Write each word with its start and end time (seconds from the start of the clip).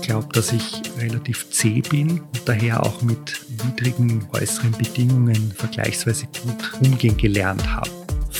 Ich 0.00 0.08
glaube, 0.08 0.28
dass 0.32 0.52
ich 0.52 0.82
relativ 0.98 1.50
zäh 1.50 1.80
bin 1.80 2.20
und 2.20 2.42
daher 2.44 2.84
auch 2.84 3.02
mit 3.02 3.40
widrigen 3.48 4.26
äußeren 4.32 4.72
Bedingungen 4.72 5.52
vergleichsweise 5.56 6.26
gut 6.42 6.80
umgehen 6.80 7.16
gelernt 7.16 7.66
habe. 7.74 7.90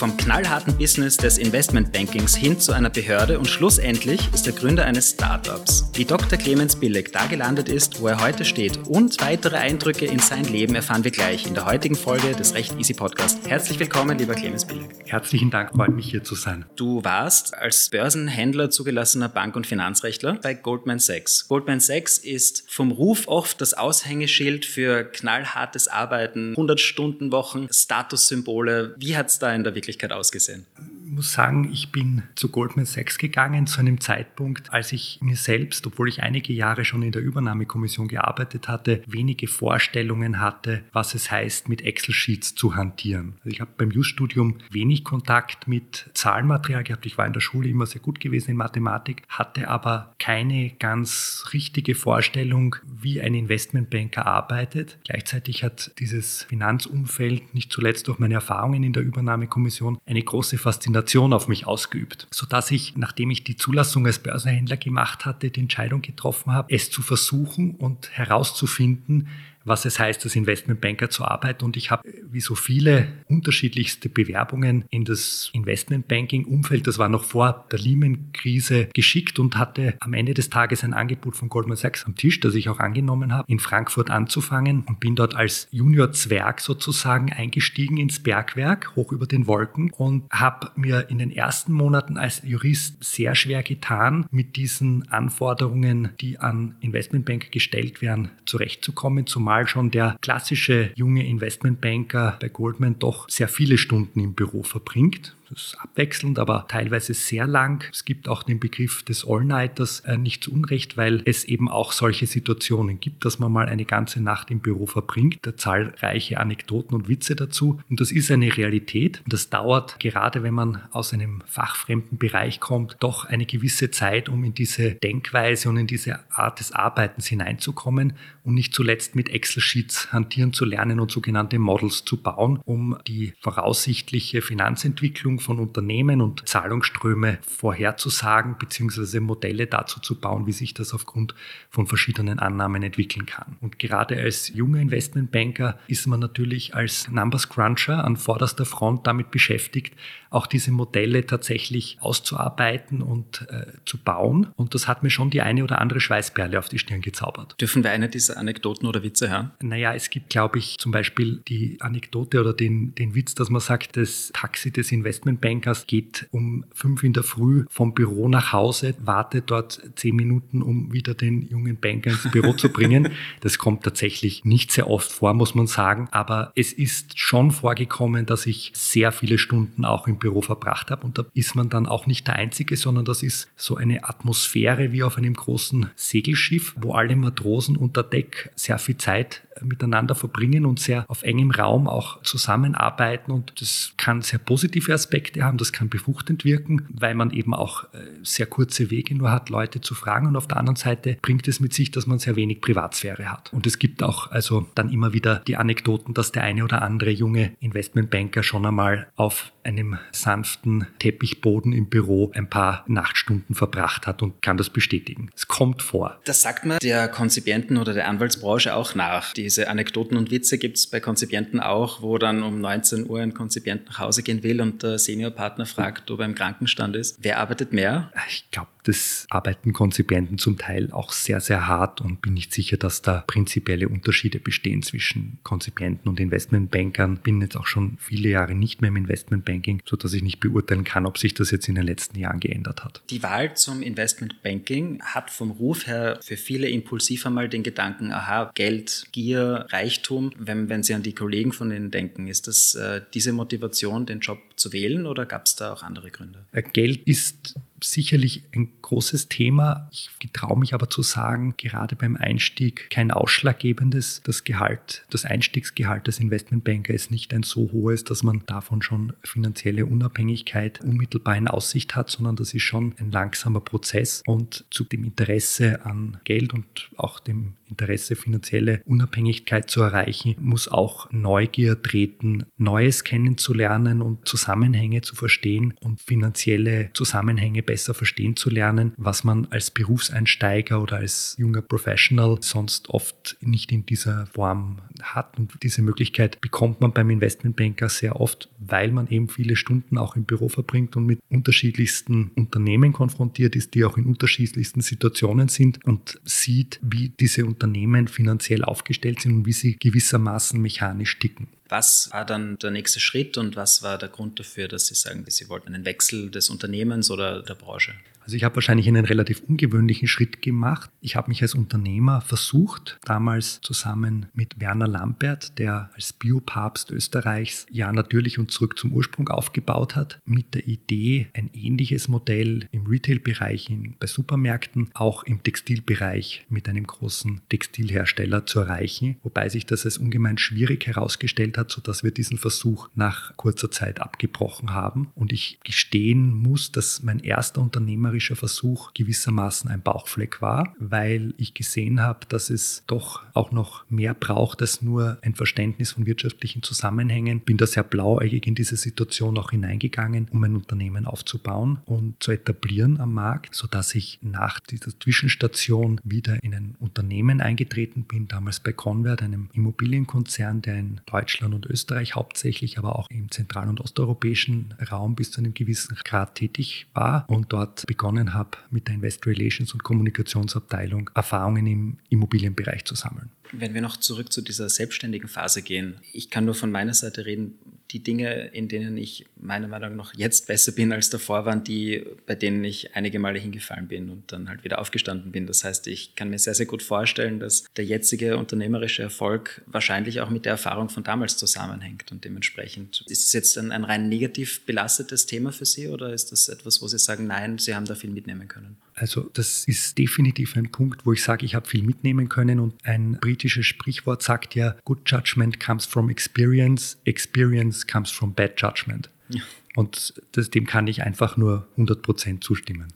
Vom 0.04 0.18
knallharten 0.18 0.76
Business 0.76 1.16
des 1.16 1.38
Investmentbankings 1.38 2.36
hin 2.36 2.60
zu 2.60 2.72
einer 2.72 2.90
Behörde 2.90 3.38
und 3.38 3.46
schlussendlich 3.46 4.20
ist 4.34 4.46
er 4.46 4.52
Gründer 4.52 4.84
eines 4.84 5.12
Startups. 5.12 5.88
Wie 5.94 6.04
Dr. 6.04 6.38
Clemens 6.38 6.76
Billig 6.76 7.10
da 7.10 7.24
gelandet 7.24 7.70
ist, 7.70 8.02
wo 8.02 8.08
er 8.08 8.22
heute 8.22 8.44
steht 8.44 8.76
und 8.86 9.18
weitere 9.22 9.56
Eindrücke 9.56 10.04
in 10.04 10.18
sein 10.18 10.44
Leben 10.44 10.74
erfahren 10.74 11.04
wir 11.04 11.10
gleich 11.10 11.46
in 11.46 11.54
der 11.54 11.64
heutigen 11.64 11.94
Folge 11.94 12.32
des 12.32 12.52
Recht 12.52 12.78
Easy 12.78 12.92
Podcast. 12.92 13.48
Herzlich 13.48 13.78
willkommen, 13.78 14.18
lieber 14.18 14.34
Clemens 14.34 14.66
Billig. 14.66 14.84
Herzlichen 15.06 15.50
Dank, 15.50 15.70
freut 15.74 15.88
mich 15.88 16.10
hier 16.10 16.22
zu 16.22 16.34
sein. 16.34 16.66
Du 16.76 17.02
warst 17.02 17.54
als 17.54 17.88
Börsenhändler 17.88 18.68
zugelassener 18.68 19.30
Bank- 19.30 19.56
und 19.56 19.66
Finanzrechtler 19.66 20.34
bei 20.34 20.52
Goldman 20.52 20.98
Sachs. 20.98 21.48
Goldman 21.48 21.80
Sachs 21.80 22.18
ist 22.18 22.70
vom 22.70 22.90
Ruf 22.90 23.26
oft 23.26 23.58
das 23.58 23.72
Aushängeschild 23.72 24.66
für 24.66 25.04
knallhartes 25.04 25.88
Arbeiten, 25.88 26.50
100 26.50 26.78
Stunden 26.78 27.32
Wochen, 27.32 27.68
Statussymbole. 27.70 28.96
Wie 28.98 29.16
hat 29.16 29.30
es 29.30 29.38
da 29.38 29.54
in 29.54 29.64
der 29.64 29.74
Wirklichkeit 29.74 29.93
ausgesehen? 30.12 30.66
Ich 31.14 31.16
muss 31.16 31.32
sagen, 31.32 31.70
ich 31.72 31.92
bin 31.92 32.24
zu 32.34 32.48
Goldman 32.48 32.86
Sachs 32.86 33.18
gegangen 33.18 33.68
zu 33.68 33.78
einem 33.78 34.00
Zeitpunkt, 34.00 34.72
als 34.72 34.90
ich 34.90 35.20
mir 35.22 35.36
selbst, 35.36 35.86
obwohl 35.86 36.08
ich 36.08 36.24
einige 36.24 36.52
Jahre 36.52 36.84
schon 36.84 37.02
in 37.02 37.12
der 37.12 37.22
Übernahmekommission 37.22 38.08
gearbeitet 38.08 38.66
hatte, 38.66 39.00
wenige 39.06 39.46
Vorstellungen 39.46 40.40
hatte, 40.40 40.82
was 40.92 41.14
es 41.14 41.30
heißt, 41.30 41.68
mit 41.68 41.82
Excel-Sheets 41.82 42.56
zu 42.56 42.74
hantieren. 42.74 43.34
Also 43.44 43.50
ich 43.50 43.60
habe 43.60 43.70
beim 43.76 43.92
Just-Studium 43.92 44.56
wenig 44.72 45.04
Kontakt 45.04 45.68
mit 45.68 46.10
Zahlenmaterial 46.14 46.82
gehabt. 46.82 47.06
Ich 47.06 47.16
war 47.16 47.28
in 47.28 47.32
der 47.32 47.38
Schule 47.38 47.68
immer 47.68 47.86
sehr 47.86 48.00
gut 48.00 48.18
gewesen 48.18 48.50
in 48.50 48.56
Mathematik, 48.56 49.22
hatte 49.28 49.68
aber 49.68 50.16
keine 50.18 50.70
ganz 50.70 51.44
richtige 51.52 51.94
Vorstellung, 51.94 52.74
wie 52.84 53.20
ein 53.20 53.34
Investmentbanker 53.34 54.26
arbeitet. 54.26 54.98
Gleichzeitig 55.04 55.62
hat 55.62 55.92
dieses 56.00 56.42
Finanzumfeld 56.42 57.54
nicht 57.54 57.70
zuletzt 57.70 58.08
durch 58.08 58.18
meine 58.18 58.34
Erfahrungen 58.34 58.82
in 58.82 58.92
der 58.92 59.04
Übernahmekommission 59.04 59.98
eine 60.06 60.20
große 60.20 60.58
Faszination 60.58 61.03
auf 61.32 61.48
mich 61.48 61.66
ausgeübt, 61.66 62.26
sodass 62.30 62.70
ich, 62.70 62.96
nachdem 62.96 63.30
ich 63.30 63.44
die 63.44 63.56
Zulassung 63.56 64.06
als 64.06 64.18
Börsenhändler 64.18 64.76
gemacht 64.76 65.24
hatte, 65.24 65.50
die 65.50 65.60
Entscheidung 65.60 66.02
getroffen 66.02 66.52
habe, 66.52 66.72
es 66.74 66.90
zu 66.90 67.02
versuchen 67.02 67.76
und 67.76 68.10
herauszufinden, 68.12 69.28
was 69.64 69.84
es 69.84 69.98
heißt, 69.98 70.24
als 70.24 70.36
Investmentbanker 70.36 71.10
zu 71.10 71.24
arbeiten. 71.24 71.64
Und 71.64 71.76
ich 71.76 71.90
habe, 71.90 72.02
wie 72.30 72.40
so 72.40 72.54
viele, 72.54 73.08
unterschiedlichste 73.28 74.08
Bewerbungen 74.08 74.84
in 74.90 75.04
das 75.04 75.50
Investmentbanking-Umfeld, 75.52 76.86
das 76.86 76.98
war 76.98 77.08
noch 77.08 77.24
vor 77.24 77.66
der 77.72 77.78
Lehman-Krise, 77.78 78.88
geschickt 78.94 79.38
und 79.38 79.56
hatte 79.56 79.94
am 80.00 80.12
Ende 80.12 80.34
des 80.34 80.50
Tages 80.50 80.84
ein 80.84 80.94
Angebot 80.94 81.36
von 81.36 81.48
Goldman 81.48 81.76
Sachs 81.76 82.04
am 82.04 82.14
Tisch, 82.14 82.40
das 82.40 82.54
ich 82.54 82.68
auch 82.68 82.78
angenommen 82.78 83.32
habe, 83.32 83.50
in 83.50 83.58
Frankfurt 83.58 84.10
anzufangen 84.10 84.84
und 84.86 85.00
bin 85.00 85.16
dort 85.16 85.34
als 85.34 85.68
Junior-Zwerg 85.70 86.60
sozusagen 86.60 87.32
eingestiegen 87.32 87.96
ins 87.96 88.22
Bergwerk, 88.22 88.94
hoch 88.96 89.12
über 89.12 89.26
den 89.26 89.46
Wolken 89.46 89.90
und 89.92 90.30
habe 90.30 90.70
mir 90.76 91.08
in 91.08 91.18
den 91.18 91.30
ersten 91.30 91.72
Monaten 91.72 92.18
als 92.18 92.42
Jurist 92.44 93.02
sehr 93.02 93.34
schwer 93.34 93.62
getan, 93.62 94.26
mit 94.30 94.56
diesen 94.56 95.10
Anforderungen, 95.10 96.10
die 96.20 96.38
an 96.38 96.76
Investmentbanker 96.80 97.48
gestellt 97.48 98.02
werden, 98.02 98.30
zurechtzukommen, 98.44 99.26
zumal 99.26 99.53
zumal 99.54 99.68
schon 99.68 99.90
der 99.90 100.16
klassische 100.20 100.90
junge 100.96 101.26
Investmentbanker 101.26 102.38
bei 102.40 102.48
Goldman 102.48 102.98
doch 102.98 103.28
sehr 103.28 103.48
viele 103.48 103.78
Stunden 103.78 104.18
im 104.20 104.34
Büro 104.34 104.62
verbringt. 104.62 105.36
Das 105.54 105.76
abwechselnd, 105.78 106.40
aber 106.40 106.66
teilweise 106.66 107.14
sehr 107.14 107.46
lang. 107.46 107.84
Es 107.92 108.04
gibt 108.04 108.28
auch 108.28 108.42
den 108.42 108.58
Begriff 108.58 109.04
des 109.04 109.24
All-Nighters 109.24 110.00
äh, 110.00 110.16
nicht 110.16 110.42
zu 110.42 110.52
Unrecht, 110.52 110.96
weil 110.96 111.22
es 111.26 111.44
eben 111.44 111.68
auch 111.68 111.92
solche 111.92 112.26
Situationen 112.26 112.98
gibt, 112.98 113.24
dass 113.24 113.38
man 113.38 113.52
mal 113.52 113.68
eine 113.68 113.84
ganze 113.84 114.20
Nacht 114.20 114.50
im 114.50 114.58
Büro 114.58 114.86
verbringt. 114.86 115.38
Da 115.42 115.56
zahlreiche 115.56 116.40
Anekdoten 116.40 116.96
und 116.96 117.08
Witze 117.08 117.36
dazu. 117.36 117.80
Und 117.88 118.00
das 118.00 118.10
ist 118.10 118.32
eine 118.32 118.56
Realität. 118.56 119.22
Das 119.28 119.48
dauert, 119.48 120.00
gerade 120.00 120.42
wenn 120.42 120.54
man 120.54 120.82
aus 120.90 121.12
einem 121.12 121.42
fachfremden 121.46 122.18
Bereich 122.18 122.58
kommt, 122.58 122.96
doch 122.98 123.24
eine 123.24 123.46
gewisse 123.46 123.92
Zeit, 123.92 124.28
um 124.28 124.42
in 124.42 124.54
diese 124.54 124.92
Denkweise 124.96 125.68
und 125.68 125.76
in 125.76 125.86
diese 125.86 126.18
Art 126.32 126.58
des 126.58 126.72
Arbeitens 126.72 127.28
hineinzukommen 127.28 128.14
und 128.42 128.54
nicht 128.54 128.74
zuletzt 128.74 129.14
mit 129.14 129.28
Excel-Sheets 129.28 130.12
hantieren 130.12 130.52
zu 130.52 130.64
lernen 130.64 130.98
und 130.98 131.12
sogenannte 131.12 131.60
Models 131.60 132.04
zu 132.04 132.16
bauen, 132.20 132.58
um 132.64 132.96
die 133.06 133.34
voraussichtliche 133.40 134.42
Finanzentwicklung 134.42 135.38
von 135.44 135.60
Unternehmen 135.60 136.20
und 136.20 136.48
Zahlungsströme 136.48 137.38
vorherzusagen, 137.42 138.56
beziehungsweise 138.58 139.20
Modelle 139.20 139.66
dazu 139.66 140.00
zu 140.00 140.18
bauen, 140.18 140.46
wie 140.46 140.52
sich 140.52 140.74
das 140.74 140.92
aufgrund 140.92 141.34
von 141.70 141.86
verschiedenen 141.86 142.38
Annahmen 142.38 142.82
entwickeln 142.82 143.26
kann. 143.26 143.56
Und 143.60 143.78
gerade 143.78 144.20
als 144.20 144.48
junger 144.48 144.80
Investmentbanker 144.80 145.78
ist 145.86 146.06
man 146.06 146.20
natürlich 146.20 146.74
als 146.74 147.08
Numbers 147.10 147.48
Cruncher 147.48 148.04
an 148.04 148.16
vorderster 148.16 148.64
Front 148.64 149.06
damit 149.06 149.30
beschäftigt, 149.30 149.94
auch 150.30 150.46
diese 150.46 150.72
Modelle 150.72 151.26
tatsächlich 151.26 151.98
auszuarbeiten 152.00 153.02
und 153.02 153.46
äh, 153.50 153.66
zu 153.84 153.98
bauen. 153.98 154.48
Und 154.56 154.74
das 154.74 154.88
hat 154.88 155.02
mir 155.02 155.10
schon 155.10 155.30
die 155.30 155.42
eine 155.42 155.62
oder 155.62 155.80
andere 155.80 156.00
Schweißperle 156.00 156.58
auf 156.58 156.68
die 156.68 156.78
Stirn 156.78 157.00
gezaubert. 157.00 157.54
Dürfen 157.60 157.84
wir 157.84 157.92
eine 157.92 158.08
dieser 158.08 158.36
Anekdoten 158.36 158.88
oder 158.88 159.02
Witze 159.02 159.30
hören? 159.30 159.52
Naja, 159.60 159.94
es 159.94 160.10
gibt, 160.10 160.30
glaube 160.30 160.58
ich, 160.58 160.76
zum 160.78 160.90
Beispiel 160.90 161.42
die 161.46 161.80
Anekdote 161.80 162.40
oder 162.40 162.52
den, 162.52 162.94
den 162.94 163.14
Witz, 163.14 163.34
dass 163.34 163.50
man 163.50 163.60
sagt, 163.60 163.96
das 163.96 164.30
Taxi 164.34 164.72
des 164.72 164.90
Investmentbankers 165.24 165.86
geht 165.86 166.26
um 166.30 166.64
fünf 166.72 167.02
in 167.02 167.12
der 167.12 167.22
Früh 167.22 167.64
vom 167.68 167.94
Büro 167.94 168.28
nach 168.28 168.52
Hause, 168.52 168.94
wartet 169.02 169.50
dort 169.50 169.80
zehn 169.96 170.14
Minuten, 170.14 170.62
um 170.62 170.92
wieder 170.92 171.14
den 171.14 171.48
jungen 171.48 171.76
Banker 171.76 172.10
ins 172.10 172.30
Büro 172.30 172.52
zu 172.52 172.68
bringen. 172.68 173.08
Das 173.40 173.58
kommt 173.58 173.84
tatsächlich 173.84 174.44
nicht 174.44 174.70
sehr 174.70 174.88
oft 174.88 175.10
vor, 175.10 175.34
muss 175.34 175.54
man 175.54 175.66
sagen. 175.66 176.08
Aber 176.10 176.52
es 176.56 176.72
ist 176.72 177.18
schon 177.18 177.50
vorgekommen, 177.50 178.26
dass 178.26 178.46
ich 178.46 178.70
sehr 178.74 179.12
viele 179.12 179.38
Stunden 179.38 179.84
auch 179.84 180.06
im 180.06 180.18
Büro 180.18 180.40
verbracht 180.40 180.90
habe. 180.90 181.04
Und 181.04 181.18
da 181.18 181.24
ist 181.34 181.54
man 181.54 181.68
dann 181.68 181.86
auch 181.86 182.06
nicht 182.06 182.26
der 182.26 182.36
Einzige, 182.36 182.76
sondern 182.76 183.04
das 183.04 183.22
ist 183.22 183.50
so 183.56 183.76
eine 183.76 184.04
Atmosphäre 184.04 184.92
wie 184.92 185.02
auf 185.02 185.16
einem 185.18 185.34
großen 185.34 185.90
Segelschiff, 185.96 186.74
wo 186.80 186.92
alle 186.92 187.16
Matrosen 187.16 187.76
unter 187.76 188.02
Deck 188.02 188.50
sehr 188.56 188.78
viel 188.78 188.96
Zeit 188.96 189.42
miteinander 189.64 190.14
verbringen 190.14 190.66
und 190.66 190.80
sehr 190.80 191.04
auf 191.08 191.22
engem 191.22 191.50
Raum 191.50 191.88
auch 191.88 192.22
zusammenarbeiten. 192.22 193.32
Und 193.32 193.60
das 193.60 193.92
kann 193.96 194.22
sehr 194.22 194.38
positive 194.38 194.92
Aspekte 194.92 195.42
haben, 195.42 195.58
das 195.58 195.72
kann 195.72 195.88
befruchtend 195.88 196.44
wirken, 196.44 196.86
weil 196.90 197.14
man 197.14 197.30
eben 197.30 197.54
auch 197.54 197.84
äh, 197.84 197.98
sehr 198.22 198.46
kurze 198.46 198.90
Wege 198.90 199.14
nur 199.14 199.30
hat, 199.30 199.48
Leute 199.48 199.80
zu 199.80 199.94
fragen. 199.94 200.26
Und 200.26 200.36
auf 200.36 200.48
der 200.48 200.58
anderen 200.58 200.76
Seite 200.76 201.16
bringt 201.22 201.48
es 201.48 201.60
mit 201.60 201.72
sich, 201.72 201.90
dass 201.90 202.06
man 202.06 202.18
sehr 202.18 202.36
wenig 202.36 202.60
Privatsphäre 202.60 203.30
hat. 203.30 203.52
Und 203.52 203.66
es 203.66 203.78
gibt 203.78 204.02
auch 204.02 204.30
also 204.30 204.66
dann 204.74 204.90
immer 204.90 205.12
wieder 205.12 205.42
die 205.46 205.56
Anekdoten, 205.56 206.14
dass 206.14 206.32
der 206.32 206.42
eine 206.42 206.64
oder 206.64 206.82
andere 206.82 207.10
junge 207.10 207.52
Investmentbanker 207.60 208.42
schon 208.42 208.66
einmal 208.66 209.08
auf 209.16 209.52
einem 209.64 209.98
sanften 210.12 210.86
Teppichboden 210.98 211.72
im 211.72 211.88
Büro 211.88 212.30
ein 212.34 212.48
paar 212.48 212.84
Nachtstunden 212.86 213.54
verbracht 213.54 214.06
hat 214.06 214.22
und 214.22 214.42
kann 214.42 214.56
das 214.56 214.70
bestätigen. 214.70 215.30
Es 215.34 215.48
kommt 215.48 215.82
vor. 215.82 216.20
Das 216.24 216.42
sagt 216.42 216.66
man 216.66 216.78
der 216.80 217.08
Konzipienten 217.08 217.76
oder 217.78 217.94
der 217.94 218.08
Anwaltsbranche 218.08 218.74
auch 218.74 218.94
nach. 218.94 219.32
Diese 219.54 219.68
Anekdoten 219.68 220.16
und 220.16 220.32
Witze 220.32 220.58
gibt 220.58 220.78
es 220.78 220.88
bei 220.88 220.98
Konzipienten 220.98 221.60
auch, 221.60 222.02
wo 222.02 222.18
dann 222.18 222.42
um 222.42 222.60
19 222.60 223.08
Uhr 223.08 223.20
ein 223.20 223.34
Konzipient 223.34 223.86
nach 223.86 224.00
Hause 224.00 224.24
gehen 224.24 224.42
will 224.42 224.60
und 224.60 224.82
der 224.82 224.98
Seniorpartner 224.98 225.64
fragt, 225.64 226.10
ob 226.10 226.18
er 226.18 226.26
im 226.26 226.34
Krankenstand 226.34 226.96
ist. 226.96 227.18
Wer 227.20 227.38
arbeitet 227.38 227.72
mehr? 227.72 228.10
Ich 228.28 228.50
glaube, 228.50 228.70
das 228.84 229.26
arbeiten 229.30 229.72
Konzipienten 229.72 230.38
zum 230.38 230.58
Teil 230.58 230.90
auch 230.92 231.12
sehr, 231.12 231.40
sehr 231.40 231.66
hart 231.66 232.00
und 232.00 232.20
bin 232.20 232.34
nicht 232.34 232.52
sicher, 232.52 232.76
dass 232.76 233.00
da 233.00 233.24
prinzipielle 233.26 233.88
Unterschiede 233.88 234.38
bestehen 234.38 234.82
zwischen 234.82 235.38
Konzipienten 235.42 236.08
und 236.08 236.20
Investmentbankern. 236.20 237.18
Bin 237.18 237.40
jetzt 237.40 237.56
auch 237.56 237.66
schon 237.66 237.96
viele 237.98 238.28
Jahre 238.28 238.54
nicht 238.54 238.82
mehr 238.82 238.88
im 238.88 238.96
Investmentbanking, 238.96 239.82
sodass 239.86 240.12
ich 240.12 240.22
nicht 240.22 240.40
beurteilen 240.40 240.84
kann, 240.84 241.06
ob 241.06 241.16
sich 241.16 241.32
das 241.32 241.50
jetzt 241.50 241.68
in 241.68 241.76
den 241.76 241.84
letzten 241.84 242.18
Jahren 242.18 242.40
geändert 242.40 242.84
hat. 242.84 243.02
Die 243.08 243.22
Wahl 243.22 243.54
zum 243.56 243.82
Investmentbanking 243.82 245.00
hat 245.02 245.30
vom 245.30 245.52
Ruf 245.52 245.86
her 245.86 246.18
für 246.22 246.36
viele 246.36 246.68
impulsiv 246.68 247.24
einmal 247.24 247.48
den 247.48 247.62
Gedanken, 247.62 248.12
aha, 248.12 248.50
Geld, 248.54 249.06
Gier, 249.12 249.33
Reichtum. 249.40 250.32
Wenn, 250.38 250.68
wenn 250.68 250.82
Sie 250.82 250.94
an 250.94 251.02
die 251.02 251.14
Kollegen 251.14 251.52
von 251.52 251.70
Ihnen 251.70 251.90
denken, 251.90 252.28
ist 252.28 252.46
das 252.46 252.74
äh, 252.74 253.00
diese 253.12 253.32
Motivation, 253.32 254.06
den 254.06 254.20
Job 254.20 254.38
zu 254.56 254.72
wählen 254.72 255.06
oder 255.06 255.26
gab 255.26 255.46
es 255.46 255.56
da 255.56 255.72
auch 255.72 255.82
andere 255.82 256.10
Gründe? 256.10 256.44
Äh, 256.52 256.62
Geld 256.62 257.06
ist 257.06 257.54
sicherlich 257.82 258.44
ein 258.54 258.68
großes 258.82 259.28
Thema. 259.28 259.88
Ich 259.92 260.10
getraue 260.20 260.58
mich 260.58 260.74
aber 260.74 260.88
zu 260.90 261.02
sagen, 261.02 261.54
gerade 261.56 261.96
beim 261.96 262.16
Einstieg 262.16 262.88
kein 262.90 263.10
ausschlaggebendes. 263.10 264.22
Das 264.24 264.44
Gehalt, 264.44 265.04
das 265.10 265.24
Einstiegsgehalt 265.24 266.06
des 266.06 266.20
Investmentbanker 266.20 266.94
ist 266.94 267.10
nicht 267.10 267.34
ein 267.34 267.42
so 267.42 267.70
hohes, 267.72 268.04
dass 268.04 268.22
man 268.22 268.42
davon 268.46 268.82
schon 268.82 269.12
finanzielle 269.22 269.86
Unabhängigkeit 269.86 270.80
unmittelbar 270.82 271.36
in 271.36 271.48
Aussicht 271.48 271.96
hat, 271.96 272.10
sondern 272.10 272.36
das 272.36 272.54
ist 272.54 272.62
schon 272.62 272.94
ein 272.98 273.10
langsamer 273.10 273.60
Prozess 273.60 274.22
und 274.26 274.64
zu 274.70 274.84
dem 274.84 275.04
Interesse 275.04 275.84
an 275.84 276.18
Geld 276.24 276.54
und 276.54 276.90
auch 276.96 277.20
dem 277.20 277.54
Interesse, 277.68 278.14
finanzielle 278.14 278.80
Unabhängigkeit 278.84 279.68
zu 279.68 279.82
erreichen, 279.82 280.36
muss 280.38 280.68
auch 280.68 281.10
Neugier 281.10 281.82
treten, 281.82 282.44
Neues 282.56 283.02
kennenzulernen 283.02 284.00
und 284.00 284.28
Zusammenhänge 284.28 285.00
zu 285.00 285.16
verstehen 285.16 285.74
und 285.80 286.00
finanzielle 286.00 286.90
Zusammenhänge 286.94 287.63
besser 287.64 287.94
verstehen 287.94 288.36
zu 288.36 288.50
lernen, 288.50 288.92
was 288.96 289.24
man 289.24 289.46
als 289.50 289.70
Berufseinsteiger 289.70 290.80
oder 290.82 290.96
als 290.96 291.36
junger 291.38 291.62
Professional 291.62 292.38
sonst 292.40 292.88
oft 292.90 293.36
nicht 293.40 293.72
in 293.72 293.86
dieser 293.86 294.26
Form 294.26 294.78
hat. 295.02 295.38
Und 295.38 295.52
diese 295.62 295.82
Möglichkeit 295.82 296.40
bekommt 296.40 296.80
man 296.80 296.92
beim 296.92 297.10
Investmentbanker 297.10 297.88
sehr 297.88 298.20
oft, 298.20 298.48
weil 298.58 298.92
man 298.92 299.08
eben 299.08 299.28
viele 299.28 299.56
Stunden 299.56 299.98
auch 299.98 300.16
im 300.16 300.24
Büro 300.24 300.48
verbringt 300.48 300.96
und 300.96 301.06
mit 301.06 301.20
unterschiedlichsten 301.28 302.30
Unternehmen 302.34 302.92
konfrontiert 302.92 303.56
ist, 303.56 303.74
die 303.74 303.84
auch 303.84 303.96
in 303.96 304.06
unterschiedlichsten 304.06 304.80
Situationen 304.80 305.48
sind 305.48 305.84
und 305.84 306.20
sieht, 306.24 306.78
wie 306.82 307.08
diese 307.08 307.46
Unternehmen 307.46 308.08
finanziell 308.08 308.64
aufgestellt 308.64 309.20
sind 309.20 309.32
und 309.34 309.46
wie 309.46 309.52
sie 309.52 309.76
gewissermaßen 309.76 310.60
mechanisch 310.60 311.18
ticken. 311.18 311.48
Was 311.68 312.10
war 312.12 312.24
dann 312.24 312.58
der 312.58 312.70
nächste 312.70 313.00
Schritt 313.00 313.38
und 313.38 313.56
was 313.56 313.82
war 313.82 313.96
der 313.96 314.10
Grund 314.10 314.38
dafür, 314.38 314.68
dass 314.68 314.86
Sie 314.86 314.94
sagen, 314.94 315.24
Sie 315.28 315.48
wollten 315.48 315.74
einen 315.74 315.84
Wechsel 315.84 316.30
des 316.30 316.50
Unternehmens 316.50 317.10
oder 317.10 317.42
der 317.42 317.54
Branche? 317.54 317.94
Also 318.24 318.36
ich 318.36 318.44
habe 318.44 318.54
wahrscheinlich 318.54 318.88
einen 318.88 319.04
relativ 319.04 319.42
ungewöhnlichen 319.46 320.08
Schritt 320.08 320.40
gemacht. 320.40 320.90
Ich 321.02 321.14
habe 321.14 321.28
mich 321.28 321.42
als 321.42 321.54
Unternehmer 321.54 322.22
versucht, 322.22 322.98
damals 323.04 323.60
zusammen 323.60 324.26
mit 324.32 324.58
Werner 324.60 324.88
Lambert, 324.88 325.58
der 325.58 325.90
als 325.94 326.14
Biopapst 326.14 326.90
Österreichs 326.90 327.66
ja 327.70 327.92
natürlich 327.92 328.38
und 328.38 328.50
zurück 328.50 328.78
zum 328.78 328.92
Ursprung 328.92 329.28
aufgebaut 329.28 329.94
hat, 329.94 330.20
mit 330.24 330.54
der 330.54 330.66
Idee, 330.66 331.28
ein 331.34 331.50
ähnliches 331.52 332.08
Modell 332.08 332.66
im 332.72 332.86
Retail-Bereich, 332.86 333.70
bei 334.00 334.06
Supermärkten, 334.06 334.88
auch 334.94 335.24
im 335.24 335.42
Textilbereich 335.42 336.46
mit 336.48 336.68
einem 336.68 336.86
großen 336.86 337.42
Textilhersteller 337.50 338.46
zu 338.46 338.60
erreichen, 338.60 339.16
wobei 339.22 339.50
sich 339.50 339.66
das 339.66 339.84
als 339.84 339.98
ungemein 339.98 340.38
schwierig 340.38 340.86
herausgestellt 340.86 341.58
hat, 341.58 341.70
sodass 341.70 342.02
wir 342.02 342.10
diesen 342.10 342.38
Versuch 342.38 342.88
nach 342.94 343.36
kurzer 343.36 343.70
Zeit 343.70 344.00
abgebrochen 344.00 344.72
haben. 344.72 345.08
Und 345.14 345.32
ich 345.32 345.58
gestehen 345.62 346.32
muss, 346.32 346.72
dass 346.72 347.02
mein 347.02 347.18
erster 347.18 347.60
Unternehmer 347.60 348.13
unternehmerischer 348.14 348.36
Versuch 348.36 348.92
gewissermaßen 348.94 349.70
ein 349.70 349.82
Bauchfleck 349.82 350.40
war, 350.40 350.74
weil 350.78 351.34
ich 351.36 351.54
gesehen 351.54 352.00
habe, 352.00 352.20
dass 352.28 352.50
es 352.50 352.84
doch 352.86 353.22
auch 353.34 353.50
noch 353.50 353.84
mehr 353.90 354.14
braucht 354.14 354.60
als 354.60 354.82
nur 354.82 355.18
ein 355.22 355.34
Verständnis 355.34 355.92
von 355.92 356.06
wirtschaftlichen 356.06 356.62
Zusammenhängen. 356.62 357.40
Bin 357.40 357.56
da 357.56 357.66
sehr 357.66 357.82
blauäugig 357.82 358.46
in 358.46 358.54
diese 358.54 358.76
Situation 358.76 359.36
auch 359.38 359.50
hineingegangen, 359.50 360.28
um 360.30 360.44
ein 360.44 360.54
Unternehmen 360.54 361.06
aufzubauen 361.06 361.78
und 361.86 362.22
zu 362.22 362.30
etablieren 362.30 363.00
am 363.00 363.12
Markt, 363.12 363.54
sodass 363.54 363.94
ich 363.94 364.18
nach 364.22 364.60
dieser 364.60 364.98
Zwischenstation 364.98 366.00
wieder 366.04 366.42
in 366.42 366.54
ein 366.54 366.76
Unternehmen 366.78 367.40
eingetreten 367.40 368.04
bin, 368.04 368.28
damals 368.28 368.60
bei 368.60 368.72
Convert, 368.72 369.22
einem 369.22 369.48
Immobilienkonzern, 369.52 370.62
der 370.62 370.76
in 370.76 371.00
Deutschland 371.06 371.54
und 371.54 371.66
Österreich 371.66 372.14
hauptsächlich, 372.14 372.78
aber 372.78 372.96
auch 372.98 373.08
im 373.10 373.30
zentral- 373.30 373.68
und 373.68 373.80
osteuropäischen 373.80 374.74
Raum 374.90 375.14
bis 375.14 375.30
zu 375.30 375.40
einem 375.40 375.54
gewissen 375.54 375.96
Grad 376.04 376.36
tätig 376.36 376.86
war 376.94 377.24
und 377.28 377.52
dort 377.52 377.86
begonnen 377.86 378.03
begonnen 378.04 378.34
habe, 378.34 378.58
mit 378.70 378.86
der 378.86 378.96
Investor 378.96 379.32
Relations 379.32 379.72
und 379.72 379.82
Kommunikationsabteilung 379.82 381.08
Erfahrungen 381.14 381.66
im 381.66 381.96
Immobilienbereich 382.10 382.84
zu 382.84 382.94
sammeln. 382.94 383.30
Wenn 383.50 383.72
wir 383.72 383.80
noch 383.80 383.96
zurück 383.96 384.30
zu 384.30 384.42
dieser 384.42 384.68
selbstständigen 384.68 385.26
Phase 385.26 385.62
gehen, 385.62 385.94
ich 386.12 386.28
kann 386.28 386.44
nur 386.44 386.54
von 386.54 386.70
meiner 386.70 386.92
Seite 386.92 387.24
reden, 387.24 387.54
die 387.94 388.02
Dinge, 388.02 388.48
in 388.48 388.66
denen 388.66 388.98
ich 388.98 389.24
meiner 389.36 389.68
Meinung 389.68 389.94
nach 389.94 390.12
jetzt 390.14 390.48
besser 390.48 390.72
bin 390.72 390.92
als 390.92 391.10
davor, 391.10 391.46
waren 391.46 391.62
die, 391.62 392.04
bei 392.26 392.34
denen 392.34 392.64
ich 392.64 392.96
einige 392.96 393.20
Male 393.20 393.38
hingefallen 393.38 393.86
bin 393.86 394.10
und 394.10 394.32
dann 394.32 394.48
halt 394.48 394.64
wieder 394.64 394.80
aufgestanden 394.80 395.30
bin. 395.30 395.46
Das 395.46 395.62
heißt, 395.62 395.86
ich 395.86 396.16
kann 396.16 396.28
mir 396.28 396.38
sehr, 396.38 396.54
sehr 396.54 396.66
gut 396.66 396.82
vorstellen, 396.82 397.38
dass 397.38 397.64
der 397.76 397.84
jetzige 397.84 398.36
unternehmerische 398.36 399.02
Erfolg 399.02 399.62
wahrscheinlich 399.66 400.20
auch 400.20 400.28
mit 400.28 400.44
der 400.44 400.52
Erfahrung 400.52 400.88
von 400.88 401.04
damals 401.04 401.36
zusammenhängt 401.36 402.10
und 402.10 402.24
dementsprechend 402.24 403.04
ist 403.08 403.26
es 403.26 403.32
jetzt 403.32 403.56
ein, 403.56 403.70
ein 403.70 403.84
rein 403.84 404.08
negativ 404.08 404.66
belastetes 404.66 405.26
Thema 405.26 405.52
für 405.52 405.64
Sie 405.64 405.86
oder 405.86 406.12
ist 406.12 406.32
das 406.32 406.48
etwas, 406.48 406.82
wo 406.82 406.88
Sie 406.88 406.98
sagen, 406.98 407.28
nein, 407.28 407.58
Sie 407.58 407.76
haben 407.76 407.86
da 407.86 407.94
viel 407.94 408.10
mitnehmen 408.10 408.48
können? 408.48 408.76
Also 408.94 409.28
das 409.34 409.64
ist 409.66 409.98
definitiv 409.98 410.56
ein 410.56 410.70
Punkt, 410.70 411.04
wo 411.04 411.12
ich 411.12 411.22
sage, 411.22 411.44
ich 411.44 411.54
habe 411.54 411.66
viel 411.66 411.82
mitnehmen 411.82 412.28
können 412.28 412.60
und 412.60 412.74
ein 412.84 413.18
britisches 413.20 413.66
Sprichwort 413.66 414.22
sagt 414.22 414.54
ja, 414.54 414.76
good 414.84 415.00
judgment 415.04 415.58
comes 415.58 415.84
from 415.84 416.10
experience, 416.10 416.96
experience 417.04 417.86
comes 417.86 418.10
from 418.10 418.34
bad 418.34 418.52
judgment. 418.56 419.10
Ja. 419.30 419.42
Und 419.74 420.14
das, 420.32 420.50
dem 420.50 420.66
kann 420.66 420.86
ich 420.86 421.02
einfach 421.02 421.36
nur 421.36 421.66
100% 421.76 422.40
zustimmen. 422.40 422.92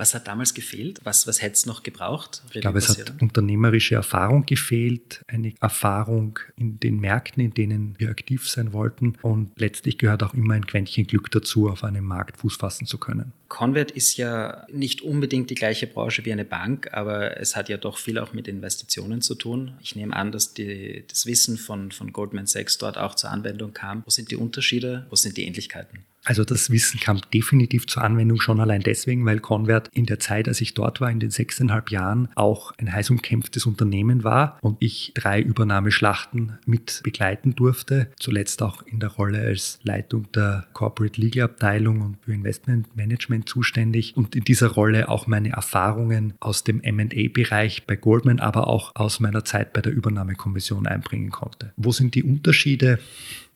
Was 0.00 0.14
hat 0.14 0.28
damals 0.28 0.54
gefehlt? 0.54 0.98
Was, 1.04 1.26
was 1.26 1.42
hätte 1.42 1.52
es 1.52 1.66
noch 1.66 1.82
gebraucht? 1.82 2.42
Ich 2.54 2.62
glaube, 2.62 2.78
es 2.78 2.88
hat 2.88 3.20
unternehmerische 3.20 3.96
Erfahrung 3.96 4.46
gefehlt, 4.46 5.22
eine 5.26 5.52
Erfahrung 5.60 6.38
in 6.56 6.80
den 6.80 7.00
Märkten, 7.00 7.44
in 7.44 7.52
denen 7.52 7.96
wir 7.98 8.08
aktiv 8.08 8.48
sein 8.48 8.72
wollten. 8.72 9.18
Und 9.20 9.52
letztlich 9.60 9.98
gehört 9.98 10.22
auch 10.22 10.32
immer 10.32 10.54
ein 10.54 10.66
Quäntchen 10.66 11.06
Glück 11.06 11.30
dazu, 11.30 11.68
auf 11.68 11.84
einem 11.84 12.06
Markt 12.06 12.38
Fuß 12.38 12.56
fassen 12.56 12.86
zu 12.86 12.96
können. 12.96 13.34
Convert 13.48 13.90
ist 13.90 14.16
ja 14.16 14.64
nicht 14.72 15.02
unbedingt 15.02 15.50
die 15.50 15.54
gleiche 15.54 15.86
Branche 15.86 16.24
wie 16.24 16.32
eine 16.32 16.46
Bank, 16.46 16.88
aber 16.94 17.38
es 17.38 17.54
hat 17.54 17.68
ja 17.68 17.76
doch 17.76 17.98
viel 17.98 18.18
auch 18.18 18.32
mit 18.32 18.48
Investitionen 18.48 19.20
zu 19.20 19.34
tun. 19.34 19.74
Ich 19.82 19.96
nehme 19.96 20.16
an, 20.16 20.32
dass 20.32 20.54
die, 20.54 21.04
das 21.08 21.26
Wissen 21.26 21.58
von, 21.58 21.92
von 21.92 22.12
Goldman 22.14 22.46
Sachs 22.46 22.78
dort 22.78 22.96
auch 22.96 23.16
zur 23.16 23.30
Anwendung 23.30 23.74
kam. 23.74 24.02
Wo 24.06 24.10
sind 24.10 24.30
die 24.30 24.36
Unterschiede? 24.36 25.04
Wo 25.10 25.16
sind 25.16 25.36
die 25.36 25.44
Ähnlichkeiten? 25.44 26.06
Also 26.24 26.44
das 26.44 26.70
Wissen 26.70 27.00
kam 27.00 27.20
definitiv 27.32 27.86
zur 27.86 28.02
Anwendung 28.02 28.40
schon 28.40 28.60
allein 28.60 28.82
deswegen, 28.82 29.24
weil 29.24 29.40
Convert 29.40 29.88
in 29.92 30.06
der 30.06 30.18
Zeit, 30.18 30.48
als 30.48 30.60
ich 30.60 30.74
dort 30.74 31.00
war, 31.00 31.10
in 31.10 31.20
den 31.20 31.30
sechseinhalb 31.30 31.90
Jahren, 31.90 32.28
auch 32.34 32.72
ein 32.78 32.92
heiß 32.92 33.10
umkämpftes 33.10 33.66
Unternehmen 33.66 34.24
war 34.24 34.58
und 34.62 34.76
ich 34.80 35.12
drei 35.14 35.40
Übernahmeschlachten 35.40 36.58
mit 36.66 37.00
begleiten 37.04 37.54
durfte. 37.54 38.10
Zuletzt 38.18 38.62
auch 38.62 38.82
in 38.82 39.00
der 39.00 39.10
Rolle 39.10 39.40
als 39.40 39.78
Leitung 39.82 40.30
der 40.32 40.66
Corporate 40.72 41.20
Legal 41.20 41.44
Abteilung 41.44 42.00
und 42.00 42.16
für 42.22 42.32
Investment 42.32 42.96
Management 42.96 43.48
zuständig 43.48 44.16
und 44.16 44.36
in 44.36 44.44
dieser 44.44 44.68
Rolle 44.68 45.08
auch 45.08 45.26
meine 45.26 45.50
Erfahrungen 45.50 46.34
aus 46.40 46.64
dem 46.64 46.80
M&A-Bereich 46.80 47.86
bei 47.86 47.96
Goldman, 47.96 48.40
aber 48.40 48.68
auch 48.68 48.94
aus 48.94 49.20
meiner 49.20 49.44
Zeit 49.44 49.72
bei 49.72 49.80
der 49.80 49.92
Übernahmekommission 49.92 50.86
einbringen 50.86 51.30
konnte. 51.30 51.72
Wo 51.76 51.92
sind 51.92 52.14
die 52.14 52.22
Unterschiede? 52.22 52.98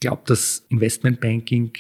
Glaube, 0.05 0.23
dass 0.27 0.67
Investmentbanking 0.69 1.73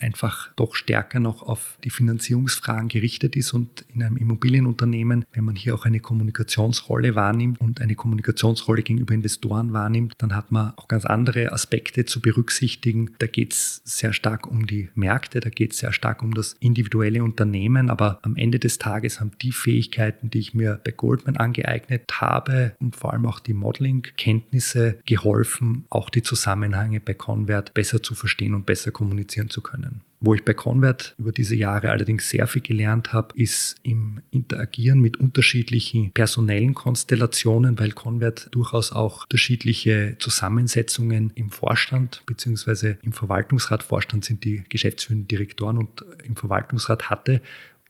einfach 0.00 0.52
doch 0.56 0.74
stärker 0.74 1.20
noch 1.20 1.42
auf 1.42 1.78
die 1.84 1.90
Finanzierungsfragen 1.90 2.88
gerichtet 2.88 3.36
ist 3.36 3.52
und 3.52 3.84
in 3.94 4.02
einem 4.02 4.16
Immobilienunternehmen, 4.16 5.24
wenn 5.32 5.44
man 5.44 5.54
hier 5.54 5.76
auch 5.76 5.84
eine 5.84 6.00
Kommunikationsrolle 6.00 7.14
wahrnimmt 7.14 7.60
und 7.60 7.80
eine 7.80 7.94
Kommunikationsrolle 7.94 8.82
gegenüber 8.82 9.14
Investoren 9.14 9.72
wahrnimmt, 9.72 10.14
dann 10.18 10.34
hat 10.34 10.50
man 10.50 10.72
auch 10.76 10.88
ganz 10.88 11.04
andere 11.04 11.52
Aspekte 11.52 12.04
zu 12.04 12.20
berücksichtigen. 12.20 13.12
Da 13.18 13.28
geht 13.28 13.52
es 13.52 13.80
sehr 13.84 14.12
stark 14.12 14.48
um 14.48 14.66
die 14.66 14.88
Märkte, 14.96 15.38
da 15.38 15.48
geht 15.48 15.70
es 15.70 15.78
sehr 15.78 15.92
stark 15.92 16.24
um 16.24 16.34
das 16.34 16.56
individuelle 16.58 17.22
Unternehmen, 17.22 17.90
aber 17.90 18.18
am 18.22 18.34
Ende 18.34 18.58
des 18.58 18.78
Tages 18.78 19.20
haben 19.20 19.30
die 19.40 19.52
Fähigkeiten, 19.52 20.30
die 20.30 20.40
ich 20.40 20.52
mir 20.52 20.80
bei 20.84 20.90
Goldman 20.90 21.36
angeeignet 21.36 22.02
habe 22.12 22.74
und 22.80 22.96
vor 22.96 23.12
allem 23.12 23.26
auch 23.26 23.38
die 23.38 23.54
Modeling-Kenntnisse 23.54 24.98
geholfen, 25.06 25.84
auch 25.90 26.10
die 26.10 26.22
Zusammenhänge 26.22 26.98
bei 26.98 27.14
Convert 27.14 27.41
Convert 27.42 27.74
besser 27.74 28.00
zu 28.00 28.14
verstehen 28.14 28.54
und 28.54 28.66
besser 28.66 28.92
kommunizieren 28.92 29.50
zu 29.50 29.62
können. 29.62 30.02
Wo 30.20 30.34
ich 30.34 30.44
bei 30.44 30.54
Convert 30.54 31.16
über 31.18 31.32
diese 31.32 31.56
Jahre 31.56 31.90
allerdings 31.90 32.30
sehr 32.30 32.46
viel 32.46 32.62
gelernt 32.62 33.12
habe, 33.12 33.34
ist 33.34 33.74
im 33.82 34.20
Interagieren 34.30 35.00
mit 35.00 35.16
unterschiedlichen 35.16 36.12
personellen 36.12 36.74
Konstellationen, 36.74 37.76
weil 37.80 37.90
Convert 37.90 38.48
durchaus 38.52 38.92
auch 38.92 39.24
unterschiedliche 39.24 40.14
Zusammensetzungen 40.20 41.32
im 41.34 41.50
Vorstand 41.50 42.22
bzw. 42.26 42.94
im 43.02 43.12
Verwaltungsrat, 43.12 43.82
Vorstand 43.82 44.24
sind 44.24 44.44
die 44.44 44.62
geschäftsführenden 44.68 45.26
Direktoren 45.26 45.78
und 45.78 46.04
im 46.22 46.36
Verwaltungsrat 46.36 47.10
hatte 47.10 47.42